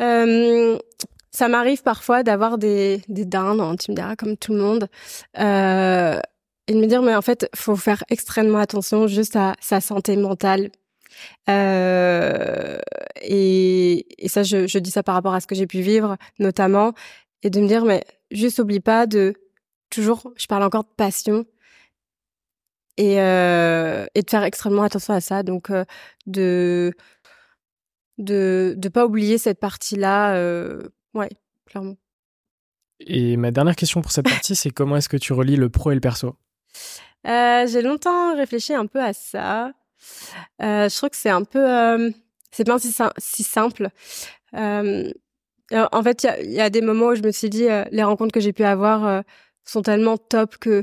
[0.00, 0.78] Euh,
[1.30, 4.88] ça m'arrive parfois d'avoir des, des dindes, hein, tu me comme tout le monde,
[5.38, 6.20] euh,
[6.66, 10.16] et de me dire, mais en fait, faut faire extrêmement attention juste à sa santé
[10.16, 10.70] mentale.
[11.48, 12.78] Euh,
[13.22, 16.16] et, et, ça, je, je, dis ça par rapport à ce que j'ai pu vivre,
[16.38, 16.92] notamment,
[17.42, 19.34] et de me dire, mais juste oublie pas de
[19.90, 21.46] toujours, je parle encore de passion,
[22.96, 25.42] et, euh, et de faire extrêmement attention à ça.
[25.42, 25.84] Donc, euh,
[26.26, 26.92] de
[28.20, 30.34] de ne pas oublier cette partie-là.
[30.36, 30.82] Euh,
[31.14, 31.30] ouais,
[31.66, 31.96] clairement.
[33.00, 35.90] Et ma dernière question pour cette partie, c'est comment est-ce que tu relis le pro
[35.90, 36.36] et le perso?
[37.26, 39.72] Euh, J'ai longtemps réfléchi un peu à ça.
[40.62, 41.68] Euh, je trouve que c'est un peu...
[41.68, 42.10] Euh,
[42.52, 43.90] c'est pas si, si simple.
[44.54, 45.10] Euh,
[45.70, 48.02] en fait, il y, y a, des moments où je me suis dit, euh, les
[48.02, 49.22] rencontres que j'ai pu avoir
[49.64, 50.82] sont tellement top que,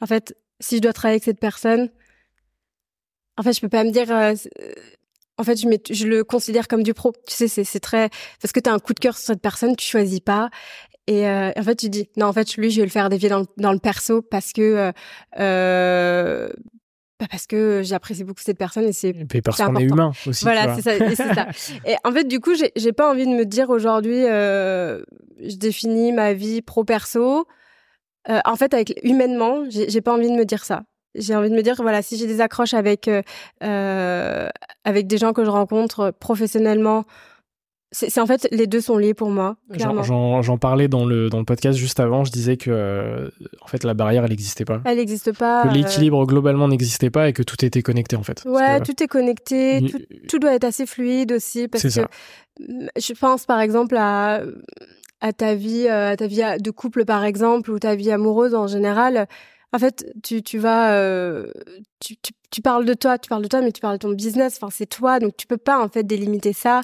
[0.00, 1.90] en fait, si je dois travailler avec cette personne,
[3.36, 4.06] en fait, je peux pas me dire
[5.38, 7.12] en fait, je, je, le considère comme du pro.
[7.26, 8.10] Tu sais, c'est très
[8.42, 10.50] parce que tu as un coup de cœur sur cette personne, tu choisis pas.
[11.06, 13.28] Et euh, en fait, tu dis non, en fait, lui, je vais le faire dévier
[13.28, 14.92] dans le, dans le perso parce que euh,
[15.38, 16.48] euh
[17.18, 19.12] bah parce que j'apprécie beaucoup cette personne et c'est
[19.42, 20.44] parce qu'on est humain aussi.
[20.44, 21.48] Voilà, c'est ça, ça.
[21.84, 25.02] Et en fait, du coup, j'ai pas envie de me dire aujourd'hui, euh,
[25.40, 27.48] je définis ma vie pro perso.
[28.28, 30.84] Euh, en fait, avec humainement, j'ai pas envie de me dire ça
[31.18, 33.22] j'ai envie de me dire voilà si j'ai des accroches avec euh,
[33.62, 34.48] euh
[34.84, 37.04] avec des gens que je rencontre professionnellement
[37.90, 41.44] c'est en fait les deux sont liés pour moi j'en parlais dans le dans le
[41.44, 43.30] podcast juste avant je disais que euh,
[43.62, 44.82] en fait la barrière elle n'existait pas.
[44.84, 48.42] Elle n'existe pas que l'équilibre globalement n'existait pas et que tout était connecté en fait.
[48.44, 49.98] Ouais tout est connecté tout,
[50.28, 52.08] tout, doit être assez fluide aussi parce que ça.
[52.58, 54.42] je pense par exemple à
[55.20, 58.66] à ta vie à ta vie de couple par exemple ou ta vie amoureuse en
[58.66, 59.26] général
[59.72, 61.52] en fait, tu, tu vas, euh,
[62.00, 64.12] tu, tu, tu, parles de toi, tu parles de toi, mais tu parles de ton
[64.12, 64.58] business.
[64.60, 66.80] Enfin, c'est toi, donc tu peux pas en fait délimiter ça.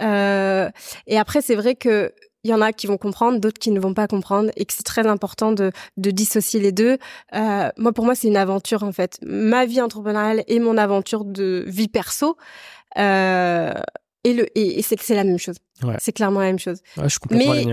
[0.00, 0.68] Euh,
[1.06, 2.12] et après, c'est vrai que
[2.42, 4.72] il y en a qui vont comprendre, d'autres qui ne vont pas comprendre, et que
[4.74, 6.98] c'est très important de, de dissocier les deux.
[7.34, 9.18] Euh, moi, pour moi, c'est une aventure en fait.
[9.22, 12.36] Ma vie entrepreneuriale et mon aventure de vie perso.
[12.98, 13.72] Euh,
[14.24, 15.56] et le et, c'est c'est la même chose.
[15.82, 15.96] Ouais.
[15.98, 16.80] C'est clairement la même chose.
[16.96, 17.66] Ouais, je Mais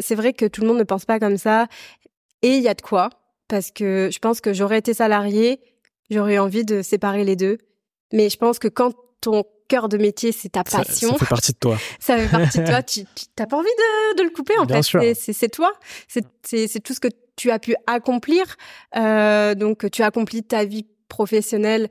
[0.00, 1.66] c'est vrai que tout le monde ne pense pas comme ça.
[2.42, 3.10] Et il y a de quoi
[3.48, 5.60] parce que je pense que j'aurais été salarié,
[6.10, 7.58] j'aurais envie de séparer les deux.
[8.12, 11.10] Mais je pense que quand ton cœur de métier, c'est ta passion.
[11.12, 11.76] Ça, fait partie de toi.
[12.00, 12.82] ça fait partie de toi.
[12.82, 13.04] Tu
[13.38, 15.14] n'as pas envie de, de, le couper, en Bien fait.
[15.14, 15.72] C'est toi.
[16.08, 18.56] C'est tout ce que tu as pu accomplir.
[18.96, 21.88] Euh, donc, tu as accompli ta vie professionnelle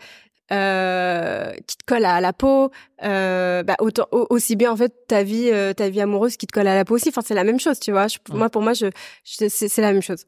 [0.51, 2.71] euh, qui te colle à la peau.
[3.03, 6.53] Euh, bah, autant, aussi bien, en fait, ta vie, euh, ta vie amoureuse qui te
[6.53, 7.09] colle à la peau aussi.
[7.09, 8.07] Enfin, c'est la même chose, tu vois.
[8.31, 8.87] Moi, pour moi, je,
[9.23, 10.25] je c'est la même chose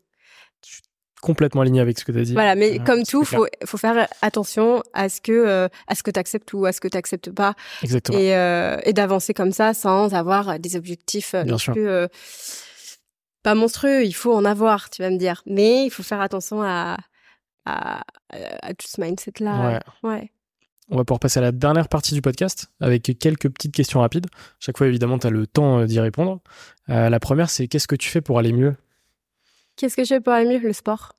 [1.21, 2.33] complètement aligné avec ce que tu as dit.
[2.33, 6.11] Voilà, mais comme tout, faut faut faire attention à ce que euh, à ce que
[6.11, 7.55] tu acceptes ou à ce que tu acceptes pas.
[7.83, 8.17] Exactement.
[8.17, 11.87] Et, euh, et d'avancer comme ça sans avoir des objectifs euh, non plus
[13.43, 15.41] pas monstrueux, il faut en avoir, tu vas me dire.
[15.45, 16.97] Mais il faut faire attention à
[17.65, 18.01] à,
[18.61, 19.81] à tout ce mindset là.
[20.03, 20.09] Ouais.
[20.09, 20.31] ouais.
[20.91, 24.25] On va pouvoir passer à la dernière partie du podcast avec quelques petites questions rapides.
[24.59, 26.41] Chaque fois, évidemment, tu as le temps euh, d'y répondre.
[26.89, 28.75] Euh, la première, c'est qu'est-ce que tu fais pour aller mieux?
[29.79, 31.13] Qu'est-ce que je fais pour aller mieux Le sport.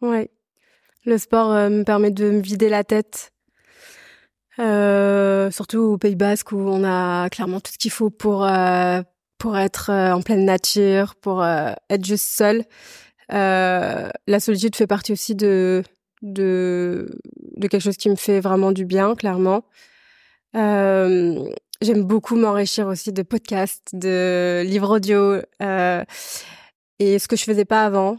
[0.00, 0.30] Ouais.
[1.06, 3.32] Le sport euh, me permet de me vider la tête.
[4.58, 8.46] surtout au Pays Basque où on a clairement tout ce qu'il faut pour,
[9.38, 12.64] pour être en pleine nature, pour être juste seul.
[13.28, 15.84] la solitude fait partie aussi de,
[16.22, 17.06] de,
[17.60, 19.64] quelque chose qui me fait vraiment du bien, clairement.
[20.56, 21.44] Euh,
[21.82, 26.04] J'aime beaucoup m'enrichir aussi de podcasts, de livres audio euh,
[26.98, 28.18] et ce que je faisais pas avant.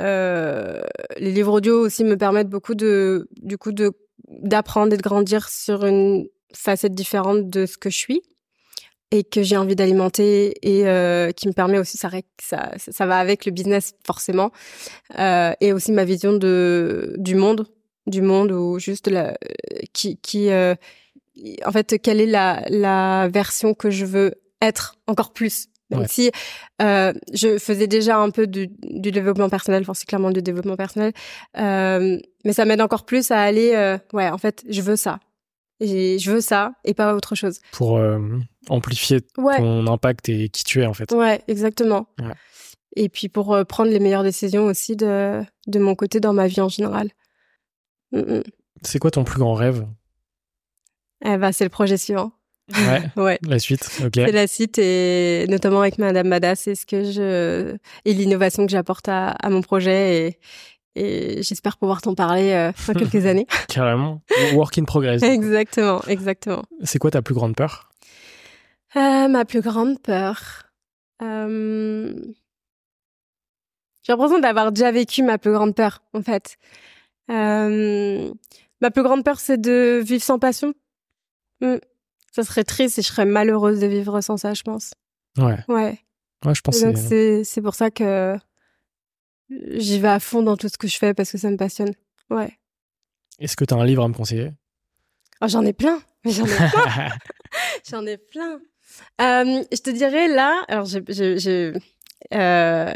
[0.00, 0.82] Euh,
[1.16, 3.72] les livres audio aussi me permettent beaucoup de, du coup,
[4.28, 8.22] d'apprendre et de grandir sur une facette différente de ce que je suis
[9.10, 13.52] et que j'ai envie d'alimenter et euh, qui me permet aussi ça, va avec le
[13.52, 14.50] business forcément
[15.18, 17.66] euh, et aussi ma vision de du monde
[18.06, 19.36] du monde ou juste la
[19.94, 20.18] qui
[21.64, 26.30] en fait quelle est la version que je veux être encore plus même si
[26.82, 30.76] euh, je faisais déjà un peu du, du développement personnel, enfin c'est clairement du développement
[30.76, 31.12] personnel,
[31.56, 35.20] euh, mais ça m'aide encore plus à aller, euh, ouais, en fait, je veux ça,
[35.80, 37.60] et je veux ça et pas autre chose.
[37.72, 38.00] Pour
[38.68, 41.10] amplifier ton impact et qui tu es en fait.
[41.12, 42.06] Ouais, exactement.
[42.96, 46.60] Et puis pour prendre les meilleures décisions aussi de, de mon côté dans ma vie
[46.60, 47.10] en général.
[48.12, 48.42] Mm, mm.
[48.82, 49.86] C'est quoi ton plus grand rêve?
[51.24, 52.32] Eh ben, c'est le projet suivant.
[52.74, 53.02] Ouais.
[53.22, 53.38] ouais.
[53.42, 53.88] La suite.
[54.04, 54.12] Ok.
[54.14, 58.72] C'est la suite et notamment avec Madame Mada, c'est ce que je et l'innovation que
[58.72, 60.38] j'apporte à, à, mon projet et,
[60.94, 63.46] et j'espère pouvoir t'en parler euh, dans quelques années.
[63.68, 64.22] Carrément.
[64.54, 65.22] Work in progress.
[65.22, 66.64] exactement, exactement.
[66.82, 67.90] C'est quoi ta plus grande peur?
[68.96, 70.64] Euh, Ma plus grande peur.
[71.22, 72.14] Euh...
[74.02, 76.56] J'ai l'impression d'avoir déjà vécu ma plus grande peur, en fait.
[77.30, 78.32] Euh...
[78.80, 80.72] Ma plus grande peur, c'est de vivre sans passion.
[81.60, 81.76] Mm.
[82.32, 84.92] Ça serait triste et je serais malheureuse de vivre sans ça, je pense.
[85.36, 85.58] Ouais.
[85.68, 85.98] Ouais.
[86.44, 86.80] Ouais, je pense.
[86.80, 88.36] Donc c'est pour ça que
[89.50, 91.92] j'y vais à fond dans tout ce que je fais parce que ça me passionne.
[92.30, 92.58] Ouais.
[93.38, 94.52] Est-ce que tu as un livre à me conseiller?
[95.40, 96.00] Oh, J'en ai plein.
[96.24, 97.08] J'en ai plein.
[97.88, 98.60] j'en ai plein.
[99.20, 101.72] Euh, je te dirais là, alors j'ai,
[102.34, 102.92] euh,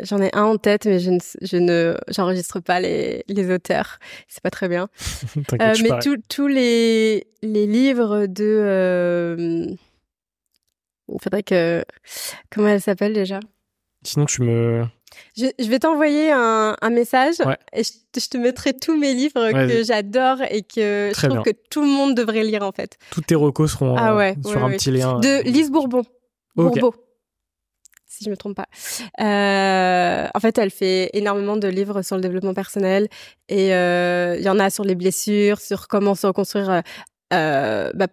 [0.00, 3.98] j'en ai un en tête, mais je ne, je ne, j'enregistre pas les, les auteurs.
[4.28, 4.88] C'est pas très bien.
[5.60, 5.90] euh, mais
[6.28, 9.66] tous les, les livres de, euh,
[11.08, 11.84] il faudrait que,
[12.50, 13.40] comment elle s'appelle déjà?
[14.04, 14.84] Sinon, tu me,
[15.36, 17.36] je, je vais t'envoyer un, un, message
[17.72, 21.50] et je, je, te mettrai tous mes livres que j'adore et que je trouve que
[21.70, 22.98] tout le monde devrait lire en fait.
[23.10, 25.20] Tous tes recos seront ah ouais, sur un petit lien.
[25.20, 26.02] De Lise Bourbon.
[26.56, 26.94] Bourbeau.
[28.24, 28.66] Je me trompe pas.
[29.20, 33.08] Euh, en fait, elle fait énormément de livres sur le développement personnel
[33.48, 36.82] et euh, il y en a sur les blessures, sur comment se reconstruire
[37.32, 38.06] euh, bah,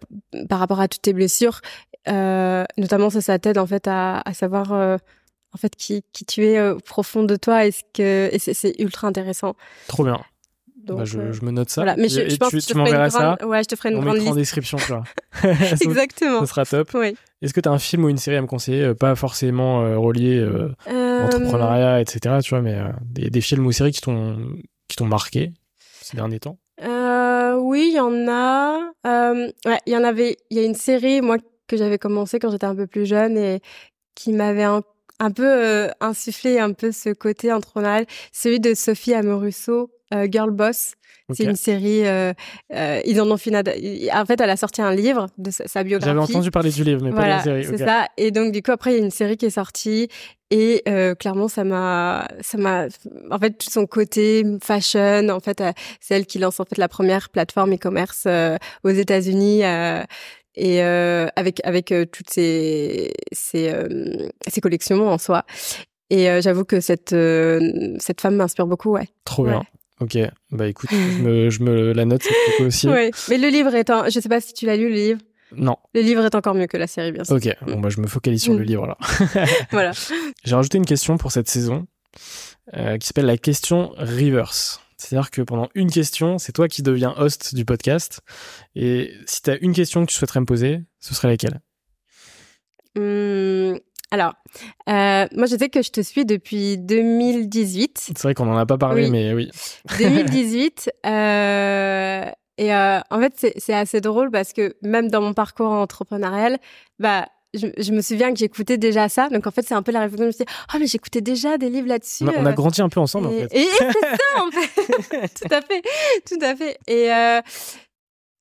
[0.48, 1.62] par rapport à toutes tes blessures.
[2.08, 7.24] Notamment, ça, ça t'aide en fait à, savoir en fait qui, tu es au profond
[7.24, 9.56] de toi et, ce que, et c'est ultra intéressant.
[9.88, 10.20] Trop bien.
[10.86, 11.82] Donc, bah, je, euh, je, me note ça.
[11.82, 11.96] Voilà.
[11.98, 13.38] Mais je, je pense tu, que tu m'enverras ça.
[13.46, 14.30] Ouais, je te ferai une On grande liste.
[14.30, 15.04] en description, quoi.
[15.82, 16.40] Exactement.
[16.42, 16.90] Ça sera top.
[16.94, 17.16] Oui.
[17.42, 19.82] Est-ce que tu as un film ou une série à me conseiller euh, Pas forcément
[19.82, 20.74] euh, relié euh,
[21.24, 22.38] entrepreneuriat, etc.
[22.44, 24.38] Tu vois, mais des, des, films ou séries qui t'ont
[24.88, 25.54] qui t'ont marqué
[26.02, 26.58] ces derniers temps?
[27.62, 28.92] Oui, il y en a.
[29.06, 30.38] ouais, il y en avait.
[30.50, 33.38] Il y a une série, moi, que j'avais commencé quand j'étais un peu plus jeune
[33.38, 33.62] et
[34.16, 34.82] qui m'avait un
[35.20, 40.52] un peu euh, insuffler un peu ce côté entrepreneurial, celui de Sophie Amoruso, euh, Girl
[40.52, 40.94] Boss.
[41.32, 42.08] C'est une série.
[42.08, 42.34] Euh,
[42.74, 43.56] euh, ils en ont fait.
[43.56, 46.10] En fait, elle a sorti un livre de sa, biographie.
[46.10, 47.78] J'avais entendu parler du livre, mais voilà, pas de la série.
[47.78, 48.08] C'est ça.
[48.18, 50.08] Et donc, du coup, après, il y a une série qui est sortie.
[50.50, 52.88] Et euh, clairement, ça m'a, ça m'a,
[53.30, 55.30] en fait, tout son côté fashion.
[55.30, 55.62] En fait,
[56.00, 58.28] c'est elle qui lance en fait la première plateforme e-commerce
[58.84, 59.64] aux États-Unis
[60.60, 65.46] et euh, avec avec euh, toutes ces ces, euh, ces collections en soi.
[66.12, 67.16] Et j'avoue que cette
[68.00, 69.08] cette femme m'inspire beaucoup, ouais.
[69.26, 69.64] Trop bien.
[70.00, 70.18] Ok,
[70.52, 72.88] bah écoute, je me, je me la note cette aussi.
[72.88, 74.10] Ouais, mais le livre est un...
[74.10, 75.20] Je sais pas si tu l'as lu, le livre.
[75.56, 75.78] Non.
[75.94, 77.36] Le livre est encore mieux que la série, bien sûr.
[77.36, 78.64] Ok, bon bah je me focalise sur le mm.
[78.64, 78.98] livre là.
[79.72, 79.92] voilà.
[80.44, 81.88] J'ai rajouté une question pour cette saison
[82.76, 84.82] euh, qui s'appelle la question reverse.
[84.98, 88.20] C'est-à-dire que pendant une question, c'est toi qui deviens host du podcast.
[88.76, 91.62] Et si tu as une question que tu souhaiterais me poser, ce serait laquelle?
[92.98, 93.80] Hum,
[94.12, 94.34] Alors,
[94.90, 97.98] euh, moi je sais que je te suis depuis 2018.
[97.98, 99.50] C'est vrai qu'on n'en a pas parlé, mais oui.
[100.00, 100.92] 2018.
[101.06, 102.26] euh,
[102.58, 106.58] et euh, en fait, c'est assez drôle parce que même dans mon parcours entrepreneurial,
[107.00, 109.30] bah, je, me souviens que j'écoutais déjà ça.
[109.30, 110.24] Donc en fait, c'est un peu la réflexion.
[110.24, 112.26] Je me suis dit, oh, mais j'écoutais déjà des livres là-dessus.
[112.26, 113.58] On a, grandi un peu ensemble, et, en fait.
[113.58, 115.28] Et, c'est ça, en fait.
[115.30, 115.82] tout à fait.
[116.28, 116.78] Tout à fait.
[116.88, 117.42] Et, euh,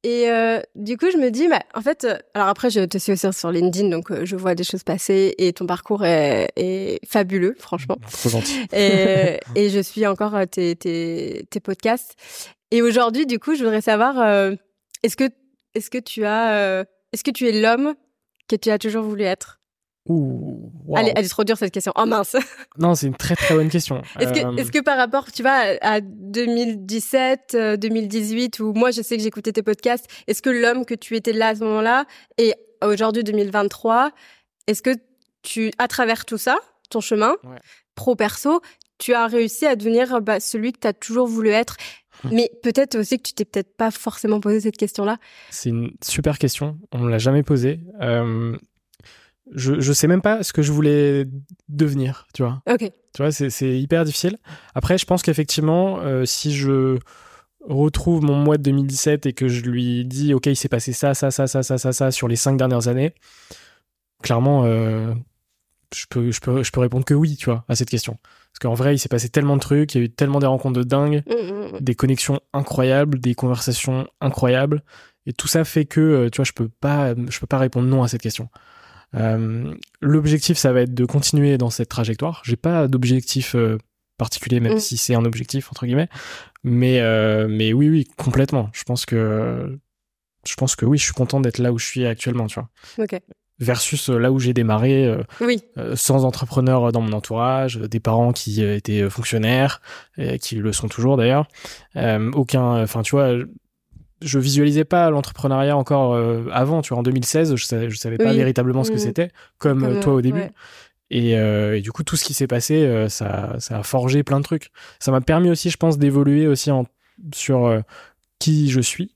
[0.05, 2.99] et euh, du coup, je me dis, bah, en fait, euh, alors après, je te
[2.99, 6.51] suis aussi sur LinkedIn, donc euh, je vois des choses passer et ton parcours est,
[6.55, 7.97] est fabuleux, franchement.
[8.13, 8.67] Trop gentil.
[8.73, 12.15] Et, et je suis encore tes, tes, tes podcasts.
[12.71, 14.55] Et aujourd'hui, du coup, je voudrais savoir,
[15.03, 15.31] est-ce que,
[15.75, 17.95] est-ce que tu as, est-ce que tu es l'homme
[18.47, 19.58] que tu as toujours voulu être?
[20.07, 21.93] Ouh, elle, est, trop dure cette question.
[21.97, 22.35] Oh mince.
[22.79, 24.01] non, c'est une très très bonne question.
[24.19, 29.23] est-ce que, que par rapport, tu vois, à 2017, 2018, où moi je sais que
[29.23, 32.07] j'écoutais tes podcasts, est-ce que l'homme que tu étais là à ce moment-là
[32.39, 34.13] et aujourd'hui 2023,
[34.67, 34.97] est-ce que
[35.43, 36.59] tu, à travers tout ça,
[36.91, 37.35] ton chemin
[37.95, 38.63] pro perso,
[38.99, 41.77] tu as réussi à devenir bah, celui que tu as toujours voulu être?
[42.25, 42.33] Hum.
[42.35, 45.19] mais peut-être aussi que tu t'es peut-être pas forcément posé cette question-là.
[45.51, 46.77] C'est une super question.
[46.91, 47.81] On ne l'a jamais posée.
[48.01, 48.57] Euh,
[49.55, 51.27] je, je sais même pas ce que je voulais
[51.69, 52.63] devenir, tu vois.
[52.71, 52.91] Ok.
[53.15, 54.39] Tu vois, c'est hyper difficile.
[54.75, 56.99] Après, je pense qu'effectivement, euh, si je
[57.61, 61.15] retrouve mon mois de 2017 et que je lui dis, OK, il s'est passé ça,
[61.15, 63.15] ça, ça, ça, ça, ça, ça sur les cinq dernières années,
[64.23, 65.15] clairement, euh,
[65.95, 68.19] je, peux, je, peux, je peux répondre que oui, tu vois, à cette question.
[68.53, 70.47] Parce qu'en vrai, il s'est passé tellement de trucs, il y a eu tellement des
[70.47, 71.81] rencontres de dingue, mmh, mmh, mmh.
[71.81, 74.83] des connexions incroyables, des conversations incroyables.
[75.27, 77.87] Et tout ça fait que, euh, tu vois, je peux pas, je peux pas répondre
[77.87, 78.49] non à cette question.
[79.15, 82.43] Euh, l'objectif, ça va être de continuer dans cette trajectoire.
[82.45, 83.79] J'ai pas d'objectif euh,
[84.19, 84.81] particulier, même mm.
[84.81, 86.09] si c'est un objectif entre guillemets.
[86.65, 88.71] Mais euh, mais oui, oui, complètement.
[88.73, 89.79] Je pense que
[90.45, 93.07] je pense que oui, je suis content d'être là où je suis actuellement, tu vois.
[93.61, 95.61] Versus là où j'ai démarré, oui.
[95.97, 99.83] sans entrepreneur dans mon entourage, des parents qui étaient fonctionnaires,
[100.17, 101.49] et qui le sont toujours d'ailleurs.
[102.35, 103.35] aucun, enfin tu vois,
[104.21, 108.19] je visualisais pas l'entrepreneuriat encore euh, avant, tu vois, en 2016, je savais, je savais
[108.19, 109.01] pas véritablement ce que mmh.
[109.01, 110.43] c'était, comme, euh, toi au début.
[111.11, 114.39] Et, euh, et, du coup, tout ce qui s'est passé, ça, ça a forgé plein
[114.39, 114.71] de trucs.
[114.99, 116.85] Ça m'a permis aussi, je pense, d'évoluer aussi en,
[117.33, 117.83] sur
[118.39, 119.15] qui je suis,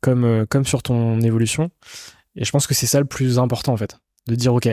[0.00, 1.70] comme, comme sur ton évolution.
[2.34, 3.98] Et je pense que c'est ça le plus important, en fait.
[4.26, 4.68] De dire, OK,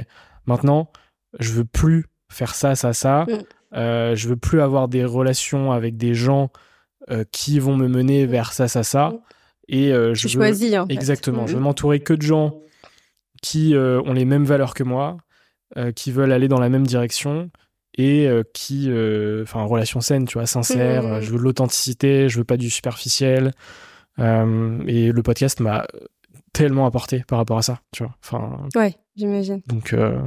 [0.45, 0.91] maintenant,
[1.39, 3.26] je veux plus faire ça, ça, ça.
[3.28, 4.15] Mmh.
[4.15, 6.49] je veux plus avoir des relations avec des gens
[7.32, 9.09] qui vont me mener vers ça, ça, ça.
[9.09, 9.19] Mmh.
[9.68, 10.76] Et euh, je choisis.
[10.89, 11.47] Exactement.
[11.47, 11.63] Je veux mm-hmm.
[11.63, 12.59] m'entourer que de gens
[13.41, 15.18] qui euh, ont les mêmes valeurs que moi,
[15.78, 17.49] euh, qui veulent aller dans la même direction
[17.97, 18.89] et qui,
[19.41, 21.03] enfin, relation saine, tu vois, sincère.
[21.03, 21.22] Mm-hmm.
[21.22, 23.51] Je veux de l'authenticité, je veux pas du superficiel.
[24.20, 24.24] et
[25.11, 25.88] le podcast m'a
[26.55, 28.15] tellement apporté par rapport à ça, tu vois.
[28.23, 28.67] Enfin.
[28.75, 29.61] Ouais, j'imagine.
[29.67, 30.21] Donc, euh,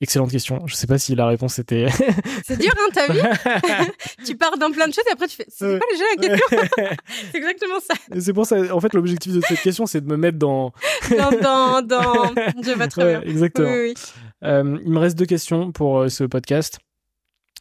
[0.00, 0.66] excellente question.
[0.66, 1.86] Je sais pas si la réponse était.
[2.44, 3.20] c'est dur, hein, t'as vu
[4.26, 5.46] Tu pars dans plein de choses et après tu fais.
[5.48, 6.58] C'est pas déjà la question
[7.30, 7.94] C'est exactement ça.
[8.18, 8.74] C'est pour ça.
[8.74, 10.72] En fait, l'objectif de cette question, c'est de me mettre dans.
[11.10, 12.34] dans, dans, dans.
[12.62, 13.22] Je vais très bien.
[13.22, 13.68] Exactement.
[13.70, 13.94] Oui, oui.
[14.42, 16.80] Euh, il me reste deux questions pour euh, ce podcast.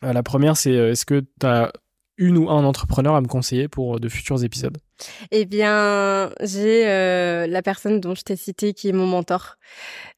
[0.02, 1.72] la première, c'est est-ce que tu as
[2.20, 4.78] une ou un entrepreneur à me conseiller pour de futurs épisodes
[5.32, 9.56] Eh bien, j'ai euh, la personne dont je t'ai cité qui est mon mentor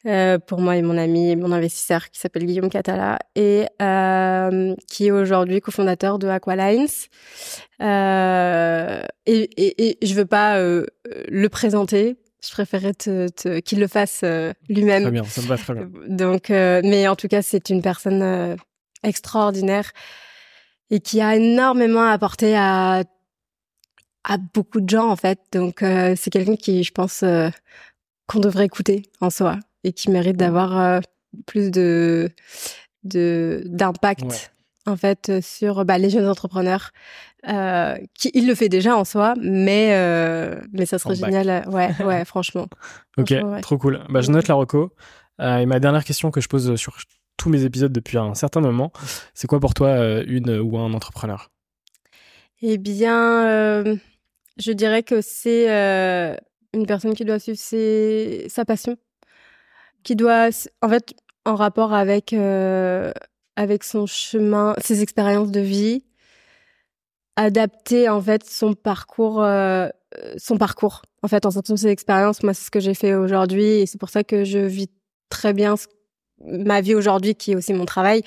[0.07, 4.75] euh, pour moi et mon ami et mon investisseur qui s'appelle Guillaume Catala et euh,
[4.87, 6.87] qui est aujourd'hui cofondateur de Aqualines.
[7.81, 10.85] Euh, et, et, et je veux pas euh,
[11.29, 14.25] le présenter je préférais te, qu'il le fasse
[14.67, 15.03] lui-même.
[15.03, 15.87] Très bien, ça me va très bien.
[16.07, 18.57] Donc, mais en tout cas, c'est une personne
[19.03, 19.91] extraordinaire
[20.91, 23.03] et qui a énormément apporté à
[24.23, 25.39] à beaucoup de gens en fait.
[25.51, 27.49] Donc euh, c'est quelqu'un qui, je pense, euh,
[28.27, 30.99] qu'on devrait écouter en soi et qui mérite d'avoir euh,
[31.47, 32.29] plus de
[33.03, 34.51] de d'impact
[34.85, 36.91] en fait sur bah, les jeunes entrepreneurs.
[38.13, 39.89] qui il le fait déjà en soi, mais
[40.71, 41.67] mais ça serait génial.
[41.69, 42.67] Ouais, ouais, franchement.
[43.17, 44.03] ok, trop cool.
[44.09, 44.93] Bah je note la reco.
[45.39, 46.97] et ma dernière question que je pose sur
[47.41, 48.91] tous mes épisodes depuis un certain moment.
[49.33, 51.49] C'est quoi pour toi euh, une ou un entrepreneur?
[52.61, 53.95] Eh bien, euh,
[54.59, 56.35] je dirais que c'est euh,
[56.73, 57.57] une personne qui doit suivre
[58.47, 58.95] sa passion,
[60.03, 60.49] qui doit,
[60.83, 61.15] en fait,
[61.45, 62.35] en rapport avec
[63.57, 66.03] avec son chemin, ses expériences de vie,
[67.35, 69.43] adapter en fait son parcours,
[70.37, 71.01] son parcours.
[71.23, 73.85] En fait, en fonction de ses expériences, moi, c'est ce que j'ai fait aujourd'hui, et
[73.87, 74.89] c'est pour ça que je vis
[75.29, 75.87] très bien ce
[76.45, 78.23] ma vie aujourd'hui qui est aussi mon travail.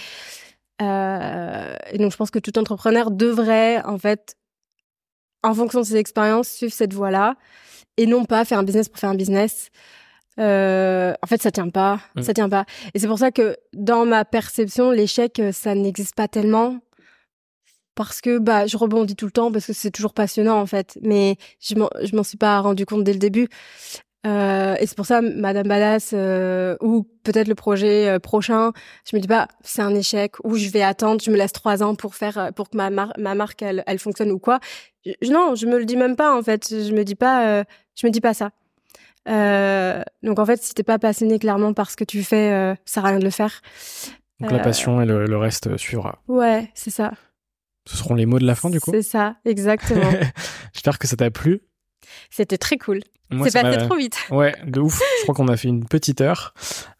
[0.82, 4.36] Euh, et donc je pense que tout entrepreneur devrait en fait,
[5.42, 7.36] en fonction de ses expériences, suivre cette voie-là
[7.96, 9.70] et non pas faire un business pour faire un business.
[10.40, 12.22] Euh, en fait, ça tient pas, mmh.
[12.22, 12.64] ça tient pas.
[12.92, 16.80] Et c'est pour ça que dans ma perception, l'échec, euh, ça n'existe pas tellement
[17.94, 20.98] parce que bah je rebondis tout le temps parce que c'est toujours passionnant en fait.
[21.02, 23.48] Mais je m'en je m'en suis pas rendu compte dès le début.
[24.26, 28.72] Euh, et c'est pour ça, Madame Badass, euh, ou peut-être le projet euh, prochain,
[29.08, 31.82] je me dis pas, c'est un échec, ou je vais attendre, je me laisse trois
[31.82, 34.60] ans pour faire, pour que ma, ma marque, elle, elle, fonctionne ou quoi.
[35.04, 36.68] Je, non, je me le dis même pas, en fait.
[36.70, 37.64] Je me dis pas,
[37.94, 38.50] je me dis pas ça.
[40.22, 43.04] donc, en fait, si t'es pas passionné clairement par ce que tu fais, ça sert
[43.04, 43.60] à rien de le faire.
[44.40, 46.22] Donc, la passion et le, le reste suivra.
[46.28, 47.12] Ouais, c'est ça.
[47.86, 48.90] Ce seront les mots de la fin, du coup?
[48.90, 50.10] C'est ça, exactement.
[50.72, 51.60] J'espère que ça t'a plu.
[52.30, 53.00] C'était très cool.
[53.50, 54.16] C'est passé trop vite.
[54.30, 55.00] Ouais, de ouf.
[55.18, 56.54] Je crois qu'on a fait une petite heure.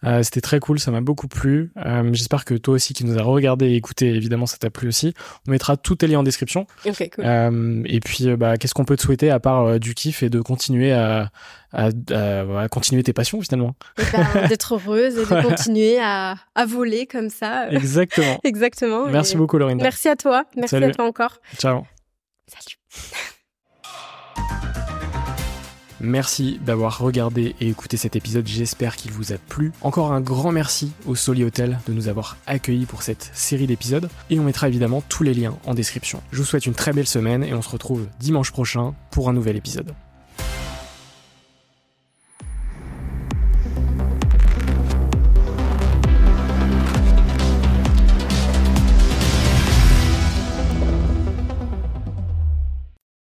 [0.05, 1.71] Euh, C'était très cool, ça m'a beaucoup plu.
[1.77, 4.89] Euh, J'espère que toi aussi qui nous as regardé et écouté, évidemment, ça t'a plu
[4.89, 5.15] aussi.
[5.47, 6.67] On mettra tous tes liens en description.
[6.87, 7.25] Ok, cool.
[7.25, 10.41] Euh, et puis, bah, qu'est-ce qu'on peut te souhaiter à part du kiff et de
[10.41, 11.31] continuer à,
[11.73, 13.77] à, à, à continuer tes passions finalement?
[14.13, 17.71] Ben, D'être heureuse et de continuer à, à voler comme ça.
[17.71, 18.41] Exactement.
[18.45, 19.07] Exactement.
[19.07, 19.37] Merci et...
[19.37, 19.83] beaucoup, Lorinda.
[19.85, 20.45] Merci à toi.
[20.57, 20.87] Merci Salut.
[20.87, 21.39] à toi encore.
[21.59, 21.85] Ciao.
[22.49, 22.77] Salut.
[26.05, 29.73] Merci d'avoir regardé et écouté cet épisode, j'espère qu'il vous a plu.
[29.81, 34.11] Encore un grand merci au Soli Hotel de nous avoir accueillis pour cette série d'épisodes
[34.29, 36.23] et on mettra évidemment tous les liens en description.
[36.31, 39.33] Je vous souhaite une très belle semaine et on se retrouve dimanche prochain pour un
[39.33, 39.95] nouvel épisode.